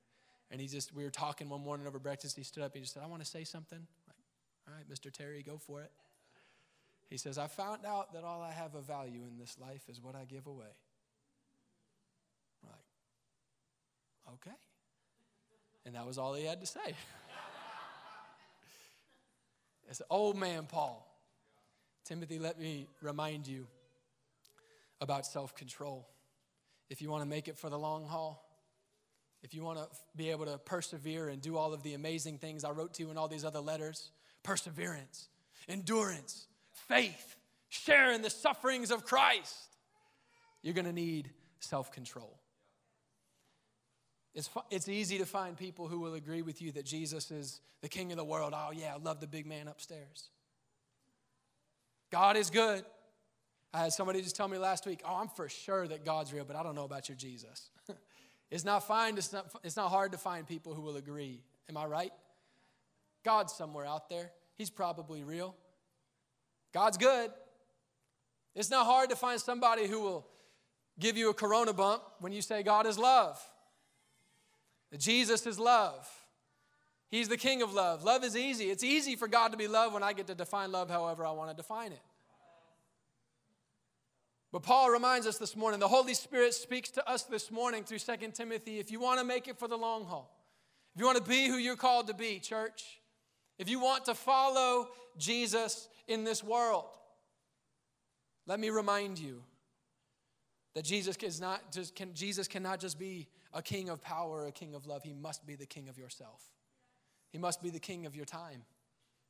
And 0.51 0.61
he 0.61 0.67
just, 0.67 0.95
we 0.95 1.05
were 1.05 1.11
talking 1.11 1.49
one 1.49 1.63
morning 1.63 1.87
over 1.87 1.99
breakfast. 1.99 2.37
He 2.37 2.43
stood 2.43 2.63
up, 2.63 2.75
he 2.75 2.81
just 2.81 2.95
said, 2.95 3.03
I 3.03 3.07
want 3.07 3.23
to 3.23 3.29
say 3.29 3.45
something. 3.45 3.79
Like, 3.79 4.17
all 4.67 4.75
right, 4.75 4.89
Mr. 4.91 5.13
Terry, 5.13 5.43
go 5.43 5.59
for 5.59 5.83
it. 5.83 5.91
He 7.09 7.17
says, 7.17 7.39
I 7.39 7.47
found 7.47 7.87
out 7.87 8.13
that 8.13 8.25
all 8.25 8.43
I 8.43 8.53
have 8.53 8.75
of 8.75 8.85
value 8.87 9.23
in 9.31 9.39
this 9.39 9.57
life 9.61 9.83
is 9.89 10.01
what 10.01 10.15
I 10.15 10.25
give 10.25 10.47
away. 10.47 10.67
Like, 12.65 14.35
okay. 14.35 14.57
And 15.87 15.95
that 15.95 16.07
was 16.07 16.19
all 16.19 16.35
he 16.35 16.45
had 16.45 16.61
to 16.61 16.67
say. 16.67 16.81
It's 19.89 20.03
old 20.11 20.37
man 20.37 20.67
Paul. 20.67 21.05
Timothy, 22.05 22.39
let 22.39 22.59
me 22.59 22.89
remind 23.03 23.47
you 23.47 23.67
about 25.01 25.27
self 25.27 25.55
control. 25.55 26.09
If 26.91 27.03
you 27.03 27.11
want 27.11 27.23
to 27.23 27.29
make 27.29 27.49
it 27.49 27.59
for 27.59 27.69
the 27.69 27.79
long 27.79 28.07
haul, 28.07 28.45
if 29.43 29.55
you 29.55 29.63
want 29.63 29.79
to 29.79 29.87
be 30.17 30.31
able 30.31 30.47
to 30.47 30.59
persevere 30.59 31.29
and 31.29 31.41
do 31.41 31.57
all 31.57 31.75
of 31.75 31.83
the 31.83 31.95
amazing 31.95 32.39
things 32.39 32.65
I 32.65 32.71
wrote 32.71 32.95
to 32.95 33.03
you 33.03 33.11
in 33.11 33.19
all 33.19 33.29
these 33.29 33.45
other 33.45 33.61
letters 33.61 34.11
perseverance, 34.43 35.29
endurance, 35.69 36.47
faith, 36.89 37.37
sharing 37.69 38.23
the 38.23 38.31
sufferings 38.31 38.91
of 38.91 39.05
Christ 39.05 39.69
you're 40.63 40.75
going 40.75 40.87
to 40.87 40.93
need 40.93 41.31
self 41.61 41.93
control. 41.93 42.39
It's, 44.39 44.49
it's 44.71 44.89
easy 44.89 45.19
to 45.19 45.27
find 45.27 45.57
people 45.57 45.89
who 45.89 45.99
will 45.99 46.15
agree 46.15 46.43
with 46.43 46.63
you 46.63 46.71
that 46.73 46.85
Jesus 46.85 47.33
is 47.33 47.61
the 47.81 47.89
king 47.89 48.13
of 48.13 48.19
the 48.19 48.25
world. 48.25 48.55
Oh, 48.55 48.71
yeah, 48.73 48.95
I 48.95 48.99
love 48.99 49.19
the 49.19 49.27
big 49.27 49.47
man 49.47 49.67
upstairs. 49.67 50.29
God 52.13 52.37
is 52.37 52.49
good. 52.49 52.85
I 53.75 53.79
had 53.79 53.93
somebody 53.93 54.23
just 54.23 54.37
tell 54.37 54.47
me 54.47 54.57
last 54.57 54.87
week, 54.87 55.01
oh, 55.05 55.17
I'm 55.17 55.27
for 55.27 55.49
sure 55.49 55.89
that 55.89 56.05
God's 56.05 56.33
real, 56.33 56.45
but 56.45 56.55
I 56.55 56.63
don't 56.63 56.77
know 56.77 56.85
about 56.85 57.09
your 57.09 57.17
Jesus. 57.17 57.69
it's 58.51 58.65
not 58.65 58.87
fine, 58.87 59.19
it's 59.19 59.33
not, 59.33 59.51
it's 59.65 59.77
not 59.77 59.91
hard 59.91 60.13
to 60.13 60.19
find 60.19 60.47
people 60.47 60.73
who 60.73 60.83
will 60.83 60.99
agree. 60.99 61.43
Am 61.69 61.77
I 61.77 61.87
right? 61.87 62.13
God's 63.25 63.53
somewhere 63.53 63.87
out 63.87 64.09
there. 64.09 64.31
He's 64.57 64.71
probably 64.71 65.25
real. 65.25 65.57
God's 66.73 66.97
good. 66.97 67.33
It's 68.55 68.71
not 68.71 68.87
hard 68.87 69.11
to 69.11 69.17
find 69.17 69.41
somebody 69.41 69.89
who 69.89 70.01
will 70.01 70.29
give 71.01 71.17
you 71.17 71.29
a 71.29 71.35
corona 71.35 71.73
bump 71.73 72.05
when 72.21 72.31
you 72.31 72.41
say 72.41 72.63
God 72.63 72.87
is 72.87 72.97
love. 72.97 73.45
Jesus 74.97 75.47
is 75.47 75.59
love. 75.59 76.09
He's 77.11 77.29
the 77.29 77.37
king 77.37 77.63
of 77.63 77.75
love. 77.75 78.05
Love 78.05 78.25
is 78.25 78.37
easy. 78.37 78.71
It's 78.71 78.85
easy 78.85 79.17
for 79.17 79.29
God 79.29 79.53
to 79.53 79.59
be 79.59 79.69
love 79.69 79.93
when 79.93 80.03
I 80.03 80.13
get 80.13 80.27
to 80.29 80.35
define 80.35 80.73
love 80.73 80.91
however 80.91 81.27
I 81.27 81.33
want 81.33 81.51
to 81.51 81.57
define 81.57 81.93
it. 81.93 82.03
But 84.51 84.63
Paul 84.63 84.91
reminds 84.91 85.27
us 85.27 85.37
this 85.37 85.55
morning, 85.55 85.79
the 85.79 85.89
Holy 85.89 86.15
Spirit 86.15 86.55
speaks 86.55 86.91
to 86.93 87.07
us 87.09 87.25
this 87.25 87.51
morning 87.51 87.85
through 87.85 87.99
2 87.99 88.31
Timothy. 88.33 88.79
If 88.79 88.91
you 88.91 88.99
want 88.99 89.21
to 89.21 89.25
make 89.25 89.47
it 89.47 89.59
for 89.59 89.69
the 89.69 89.77
long 89.77 90.05
haul, 90.05 90.35
if 90.95 91.01
you 91.01 91.07
want 91.07 91.19
to 91.19 91.29
be 91.31 91.49
who 91.49 91.57
you're 91.57 91.77
called 91.77 92.07
to 92.07 92.15
be, 92.15 92.39
church, 92.39 93.01
if 93.59 93.69
you 93.69 93.79
want 93.79 94.07
to 94.07 94.15
follow 94.15 94.89
Jesus 95.19 95.89
in 96.07 96.25
this 96.25 96.43
world, 96.43 96.87
let 98.47 98.59
me 98.59 98.71
remind 98.71 99.19
you 99.19 99.43
that 100.75 100.85
Jesus 100.85 101.17
is 101.17 101.41
not 101.41 101.71
just 101.71 101.95
can, 101.95 102.15
Jesus 102.15 102.49
cannot 102.49 102.81
just 102.81 102.99
be 102.99 103.29
a 103.53 103.63
king 103.63 103.89
of 103.89 104.03
power, 104.03 104.47
a 104.47 104.53
king 104.53 104.75
of 104.75 104.87
love. 104.87 105.03
He 105.03 105.15
must 105.15 105.47
be 105.47 105.55
the 105.55 105.67
king 105.67 105.89
of 105.89 105.99
yourself. 105.99 106.43
He 107.31 107.39
must 107.39 107.63
be 107.63 107.71
the 107.71 107.79
king 107.79 108.07
of 108.07 108.17
your 108.17 108.25
time, 108.25 108.63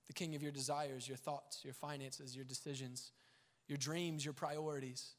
the 0.06 0.12
king 0.12 0.34
of 0.34 0.42
your 0.42 0.52
desires, 0.52 1.08
your 1.08 1.16
thoughts, 1.16 1.64
your 1.64 1.74
finances, 1.74 2.34
your 2.34 2.44
decisions, 2.44 3.12
your 3.66 3.78
dreams, 3.78 4.24
your 4.24 4.34
priorities, 4.34 5.14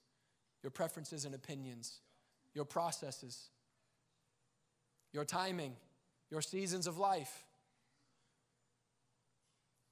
your 0.64 0.72
preferences 0.72 1.26
and 1.26 1.36
opinions, 1.36 2.00
your 2.54 2.66
processes, 2.66 3.50
your 5.12 5.26
timing, 5.26 5.76
your 6.30 6.42
seasons 6.42 6.88
of 6.88 6.98
life. 6.98 7.46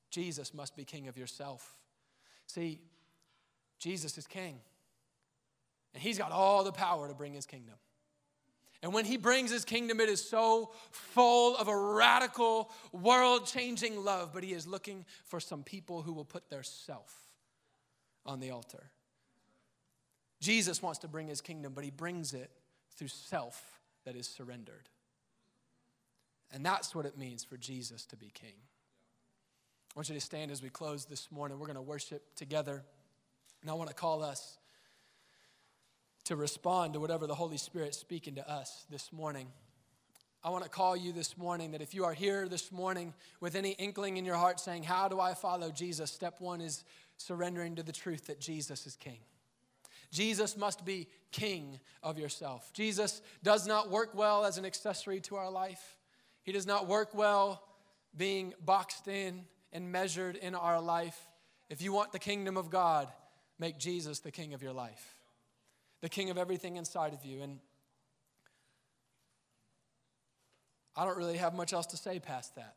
Jesus 0.09 0.53
must 0.53 0.75
be 0.75 0.83
king 0.83 1.07
of 1.07 1.17
yourself. 1.17 1.75
See, 2.47 2.79
Jesus 3.79 4.17
is 4.17 4.25
king, 4.25 4.59
and 5.93 6.01
he's 6.01 6.17
got 6.17 6.31
all 6.31 6.63
the 6.63 6.71
power 6.71 7.07
to 7.07 7.13
bring 7.13 7.33
his 7.33 7.45
kingdom. 7.45 7.75
And 8.83 8.93
when 8.93 9.05
he 9.05 9.17
brings 9.17 9.51
his 9.51 9.65
kingdom, 9.65 9.99
it 9.99 10.09
is 10.09 10.23
so 10.23 10.71
full 10.91 11.57
of 11.57 11.67
a 11.67 11.75
radical, 11.75 12.69
world 12.91 13.47
changing 13.47 14.03
love, 14.03 14.31
but 14.33 14.43
he 14.43 14.53
is 14.53 14.67
looking 14.67 15.05
for 15.25 15.39
some 15.39 15.63
people 15.63 16.03
who 16.03 16.13
will 16.13 16.25
put 16.25 16.49
their 16.49 16.63
self 16.63 17.13
on 18.25 18.39
the 18.39 18.51
altar. 18.51 18.91
Jesus 20.39 20.81
wants 20.81 20.99
to 20.99 21.07
bring 21.07 21.27
his 21.27 21.41
kingdom, 21.41 21.73
but 21.73 21.83
he 21.83 21.89
brings 21.89 22.33
it 22.33 22.51
through 22.95 23.07
self 23.07 23.79
that 24.05 24.15
is 24.15 24.27
surrendered. 24.27 24.89
And 26.53 26.65
that's 26.65 26.93
what 26.93 27.05
it 27.05 27.17
means 27.17 27.43
for 27.43 27.57
Jesus 27.57 28.05
to 28.05 28.15
be 28.15 28.29
king. 28.33 28.53
I 29.95 29.99
want 29.99 30.09
you 30.09 30.15
to 30.15 30.21
stand 30.21 30.51
as 30.51 30.61
we 30.61 30.69
close 30.69 31.05
this 31.05 31.31
morning. 31.31 31.57
We're 31.57 31.65
going 31.65 31.75
to 31.75 31.81
worship 31.81 32.35
together. 32.35 32.83
And 33.61 33.71
I 33.71 33.73
want 33.73 33.89
to 33.89 33.95
call 33.95 34.23
us 34.23 34.57
to 36.27 36.35
respond 36.35 36.91
to 36.91 36.99
whatever 36.99 37.25
the 37.25 37.33
Holy 37.33 37.55
Spirit's 37.55 37.97
speaking 37.97 38.35
to 38.35 38.49
us 38.49 38.85
this 38.89 39.13
morning. 39.13 39.47
I 40.43 40.49
want 40.49 40.65
to 40.65 40.69
call 40.69 40.97
you 40.97 41.13
this 41.13 41.37
morning 41.37 41.71
that 41.71 41.81
if 41.81 41.93
you 41.93 42.03
are 42.03 42.13
here 42.13 42.49
this 42.49 42.69
morning 42.69 43.13
with 43.39 43.55
any 43.55 43.71
inkling 43.71 44.17
in 44.17 44.25
your 44.25 44.35
heart 44.35 44.59
saying, 44.59 44.83
How 44.83 45.07
do 45.07 45.21
I 45.21 45.33
follow 45.33 45.71
Jesus? 45.71 46.11
Step 46.11 46.41
one 46.41 46.59
is 46.59 46.83
surrendering 47.15 47.75
to 47.75 47.83
the 47.83 47.93
truth 47.93 48.27
that 48.27 48.41
Jesus 48.41 48.85
is 48.85 48.97
King. 48.97 49.19
Jesus 50.11 50.57
must 50.57 50.83
be 50.83 51.07
King 51.31 51.79
of 52.03 52.19
yourself. 52.19 52.73
Jesus 52.73 53.21
does 53.41 53.65
not 53.65 53.89
work 53.89 54.13
well 54.13 54.43
as 54.43 54.57
an 54.57 54.65
accessory 54.65 55.21
to 55.21 55.37
our 55.37 55.49
life, 55.49 55.97
He 56.43 56.51
does 56.51 56.67
not 56.67 56.87
work 56.87 57.15
well 57.15 57.63
being 58.17 58.53
boxed 58.65 59.07
in 59.07 59.45
and 59.71 59.93
measured 59.93 60.35
in 60.35 60.55
our 60.55 60.81
life. 60.81 61.17
If 61.69 61.81
you 61.81 61.93
want 61.93 62.11
the 62.11 62.19
kingdom 62.19 62.57
of 62.57 62.69
God, 62.69 63.07
make 63.59 63.77
Jesus 63.77 64.19
the 64.19 64.31
king 64.31 64.53
of 64.53 64.61
your 64.61 64.73
life, 64.73 65.16
the 66.01 66.09
king 66.09 66.29
of 66.29 66.37
everything 66.37 66.77
inside 66.77 67.13
of 67.13 67.25
you. 67.25 67.41
And 67.41 67.59
I 70.95 71.05
don't 71.05 71.17
really 71.17 71.37
have 71.37 71.53
much 71.53 71.73
else 71.73 71.85
to 71.87 71.97
say 71.97 72.19
past 72.19 72.55
that. 72.55 72.75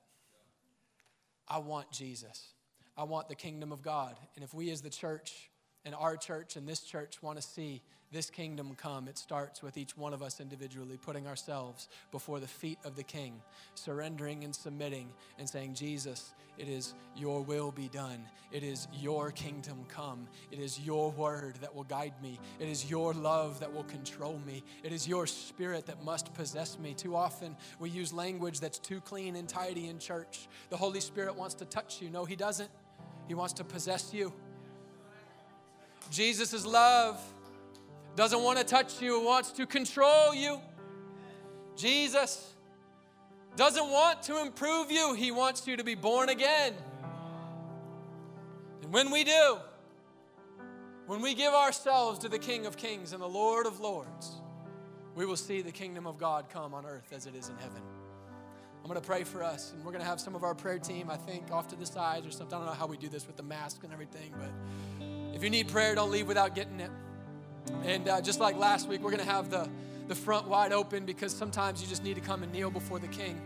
I 1.49 1.59
want 1.59 1.91
Jesus. 1.91 2.55
I 2.97 3.05
want 3.05 3.29
the 3.29 3.35
kingdom 3.35 3.73
of 3.73 3.83
God. 3.83 4.17
And 4.35 4.45
if 4.45 4.53
we 4.53 4.71
as 4.71 4.83
the 4.83 4.91
church 4.91 5.51
and 5.85 5.95
our 5.95 6.17
church 6.17 6.57
and 6.57 6.69
this 6.69 6.81
church 6.81 7.23
want 7.23 7.41
to 7.41 7.43
see 7.43 7.83
this 8.13 8.29
kingdom 8.29 8.75
come, 8.75 9.07
it 9.07 9.17
starts 9.17 9.63
with 9.63 9.77
each 9.77 9.97
one 9.97 10.13
of 10.13 10.23
us 10.23 10.41
individually 10.41 10.99
putting 11.01 11.29
ourselves 11.29 11.89
before 12.11 12.41
the 12.41 12.47
feet 12.47 12.79
of 12.85 12.97
the 12.97 13.05
King, 13.05 13.41
surrendering 13.75 14.43
and 14.43 14.55
submitting 14.55 15.09
and 15.39 15.49
saying, 15.49 15.75
Jesus, 15.75 16.35
it 16.59 16.69
is 16.69 16.95
your 17.17 17.43
will 17.43 17.71
be 17.71 17.89
done. 17.89 18.25
It 18.51 18.65
is 18.65 18.89
your 18.93 19.31
kingdom 19.31 19.85
come. 19.89 20.27
It 20.51 20.59
is 20.59 20.81
your 20.81 21.13
word 21.13 21.57
that 21.61 21.75
will 21.75 21.85
guide 21.85 22.15
me. 22.21 22.41
It 22.59 22.69
is 22.69 22.91
your 22.91 23.15
love 23.15 23.61
that 23.61 23.73
will 23.73 23.85
control 23.85 24.41
me. 24.45 24.65
It 24.83 24.93
is 24.93 25.07
your 25.07 25.29
spirit 25.29 25.87
that 25.87 26.03
must 26.03 26.35
possess 26.35 26.79
me. 26.81 26.95
Too 26.95 27.15
often 27.15 27.57
we 27.79 27.91
use 27.91 28.13
language 28.13 28.59
that's 28.59 28.81
too 28.81 29.01
clean 29.01 29.37
and 29.37 29.49
tidy 29.49 29.89
in 29.89 30.01
church. 30.01 30.49
The 30.69 30.77
Holy 30.77 31.01
Spirit 31.01 31.37
wants 31.37 31.55
to 31.57 31.65
touch 31.65 32.03
you. 32.03 32.11
No, 32.11 32.25
He 32.25 32.35
doesn't. 32.35 32.71
He 33.29 33.35
wants 33.35 33.53
to 33.55 33.65
possess 33.65 34.13
you. 34.13 34.33
Jesus' 36.11 36.67
love 36.67 37.21
doesn't 38.17 38.43
want 38.43 38.59
to 38.59 38.65
touch 38.65 39.01
you, 39.01 39.21
It 39.21 39.25
wants 39.25 39.53
to 39.53 39.67
control 39.67 40.35
you. 40.35 40.61
Jesus 41.77 42.53
doesn't 43.57 43.89
want 43.89 44.23
to 44.25 44.41
improve 44.41 44.91
you, 44.91 45.15
He 45.15 45.31
wants 45.31 45.67
you 45.67 45.77
to 45.77 45.85
be 45.85 45.95
born 45.95 46.29
again. 46.29 46.75
And 48.83 48.93
when 48.93 49.11
we 49.11 49.25
do, 49.25 49.59
when 51.07 51.21
we 51.21 51.35
give 51.35 51.53
ourselves 51.55 52.19
to 52.21 52.29
the 52.29 52.39
King 52.39 52.67
of 52.67 52.77
Kings 52.77 53.13
and 53.13 53.23
the 53.23 53.29
Lord 53.29 53.67
of 53.67 53.81
Lords, 53.81 54.33
we 55.15 55.27
will 55.27 55.37
see 55.37 55.61
the 55.63 55.73
kingdom 55.73 56.07
of 56.07 56.19
God 56.19 56.49
come 56.49 56.73
on 56.75 56.87
earth 56.87 57.13
as 57.13 57.27
it 57.27 57.35
is 57.35 57.49
in 57.49 57.57
heaven. 57.57 57.83
I'm 58.83 58.89
going 58.89 59.01
to 59.01 59.07
pray 59.07 59.25
for 59.25 59.43
us, 59.43 59.73
and 59.73 59.85
we're 59.85 59.93
going 59.93 60.03
to 60.03 60.09
have 60.09 60.21
some 60.21 60.35
of 60.35 60.43
our 60.43 60.55
prayer 60.55 60.79
team, 60.79 61.11
I 61.11 61.17
think, 61.17 61.51
off 61.51 61.69
to 61.69 61.77
the 61.77 61.85
sides 61.85 62.27
or 62.27 62.31
something. 62.31 62.57
I 62.57 62.59
don't 62.61 62.67
know 62.67 62.73
how 62.73 62.87
we 62.87 62.97
do 62.97 63.09
this 63.09 63.27
with 63.27 63.37
the 63.37 63.43
mask 63.43 63.85
and 63.85 63.93
everything, 63.93 64.33
but 64.39 64.51
if 65.35 65.43
you 65.43 65.51
need 65.51 65.69
prayer, 65.69 65.95
don't 65.95 66.11
leave 66.11 66.29
without 66.29 66.55
getting 66.55 66.81
it. 66.81 66.91
And 67.85 68.09
uh, 68.09 68.21
just 68.21 68.41
like 68.41 68.57
last 68.57 68.89
week, 68.89 69.01
we're 69.01 69.11
going 69.11 69.25
to 69.25 69.31
have 69.31 69.51
the, 69.51 69.69
the 70.09 70.15
front 70.15 70.49
wide 70.49 70.73
open 70.73 71.05
because 71.07 71.35
sometimes 71.35 71.81
you 71.81 71.89
just 71.89 72.03
need 72.03 72.15
to 72.15 72.21
come 72.21 72.43
and 72.43 72.53
kneel 72.53 72.71
before 72.71 72.99
the 72.99 73.09
King. 73.09 73.41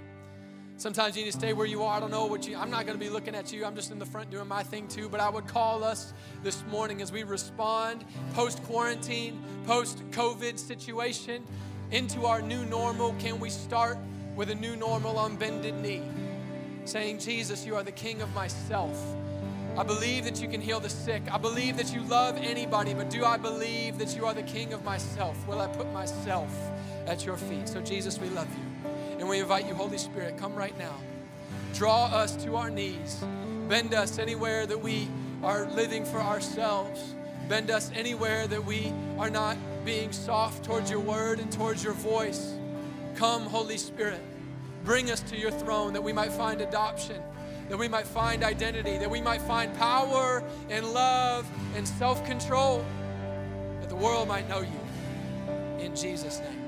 Sometimes 0.77 1.17
you 1.17 1.25
need 1.25 1.31
to 1.31 1.39
stay 1.39 1.53
where 1.53 1.67
you 1.67 1.85
are. 1.85 1.97
I 1.97 2.01
don't 2.01 2.11
know 2.11 2.27
what 2.27 2.49
you, 2.49 2.57
I'm 2.57 2.71
not 2.71 2.85
going 2.85 2.99
to 2.99 3.05
be 3.05 3.11
looking 3.11 3.35
at 3.37 3.53
you. 3.53 3.65
I'm 3.65 3.77
just 3.77 3.93
in 3.93 3.99
the 4.01 4.07
front 4.07 4.31
doing 4.31 4.49
my 4.49 4.65
thing 4.65 4.89
too. 4.89 5.09
But 5.09 5.21
I 5.21 5.29
would 5.29 5.47
call 5.47 5.85
us 5.85 6.13
this 6.43 6.65
morning 6.69 7.01
as 7.01 7.13
we 7.13 7.23
respond 7.23 8.05
post 8.33 8.63
quarantine, 8.65 9.41
post 9.67 10.03
COVID 10.11 10.59
situation 10.59 11.45
into 11.93 12.27
our 12.27 12.43
new 12.43 12.65
normal. 12.65 13.15
Can 13.21 13.39
we 13.39 13.51
start 13.51 13.99
with 14.35 14.51
a 14.51 14.55
new 14.55 14.75
normal 14.75 15.17
on 15.17 15.37
bended 15.37 15.77
knee? 15.77 16.03
Saying, 16.87 17.21
Jesus, 17.21 17.65
you 17.65 17.77
are 17.77 17.85
the 17.85 17.93
King 17.93 18.21
of 18.21 18.35
myself. 18.35 18.99
I 19.77 19.83
believe 19.83 20.23
that 20.23 20.41
you 20.41 20.47
can 20.47 20.61
heal 20.61 20.79
the 20.79 20.89
sick. 20.89 21.23
I 21.33 21.37
believe 21.37 21.77
that 21.79 21.93
you 21.93 22.01
love 22.03 22.37
anybody, 22.37 22.95
but 22.95 23.11
do 23.11 23.25
I 23.25 23.37
believe 23.37 23.99
that 23.99 24.15
you 24.15 24.25
are 24.25 24.33
the 24.33 24.45
king 24.45 24.73
of 24.73 24.85
myself? 24.85 25.37
Will 25.49 25.61
I 25.61 25.67
put 25.67 25.93
myself 25.93 26.49
at 27.09 27.27
your 27.27 27.37
feet? 27.37 27.69
So, 27.69 27.81
Jesus, 27.81 28.17
we 28.21 28.29
love 28.29 28.47
you. 28.57 28.91
And 29.19 29.29
we 29.29 29.41
invite 29.41 29.67
you, 29.67 29.75
Holy 29.75 29.99
Spirit, 29.99 30.39
come 30.39 30.55
right 30.55 30.79
now. 30.79 30.95
Draw 31.75 32.05
us 32.07 32.37
to 32.45 32.55
our 32.55 32.71
knees. 32.71 33.25
Bend 33.69 33.95
us 33.95 34.21
anywhere 34.21 34.65
that 34.65 34.81
we 34.81 35.09
are 35.43 35.67
living 35.67 36.05
for 36.05 36.21
ourselves. 36.21 37.17
Bend 37.49 37.69
us 37.69 37.91
anywhere 37.97 38.47
that 38.47 38.65
we 38.65 38.93
are 39.19 39.31
not 39.31 39.57
being 39.85 40.13
soft 40.13 40.65
towards 40.65 40.89
your 40.89 41.01
word 41.01 41.41
and 41.41 41.51
towards 41.51 41.83
your 41.83 41.95
voice. 41.95 42.55
Come, 43.17 43.43
Holy 43.43 43.79
Spirit. 43.79 44.21
Bring 44.85 45.11
us 45.11 45.21
to 45.23 45.37
your 45.37 45.51
throne 45.51 45.93
that 45.95 46.03
we 46.03 46.13
might 46.13 46.31
find 46.31 46.61
adoption 46.61 47.21
that 47.69 47.79
we 47.79 47.89
might 47.89 48.07
find 48.07 48.43
identity, 48.45 48.99
that 48.99 49.11
we 49.11 49.21
might 49.21 49.43
find 49.43 49.75
power 49.77 50.43
and 50.69 50.87
love 50.93 51.47
and 51.77 51.87
self 51.87 52.25
control, 52.27 52.85
that 53.81 53.89
the 53.89 53.97
world 53.97 54.29
might 54.29 54.49
know 54.49 54.61
you. 54.61 54.81
In 55.79 55.95
Jesus' 55.95 56.41
name. 56.41 56.64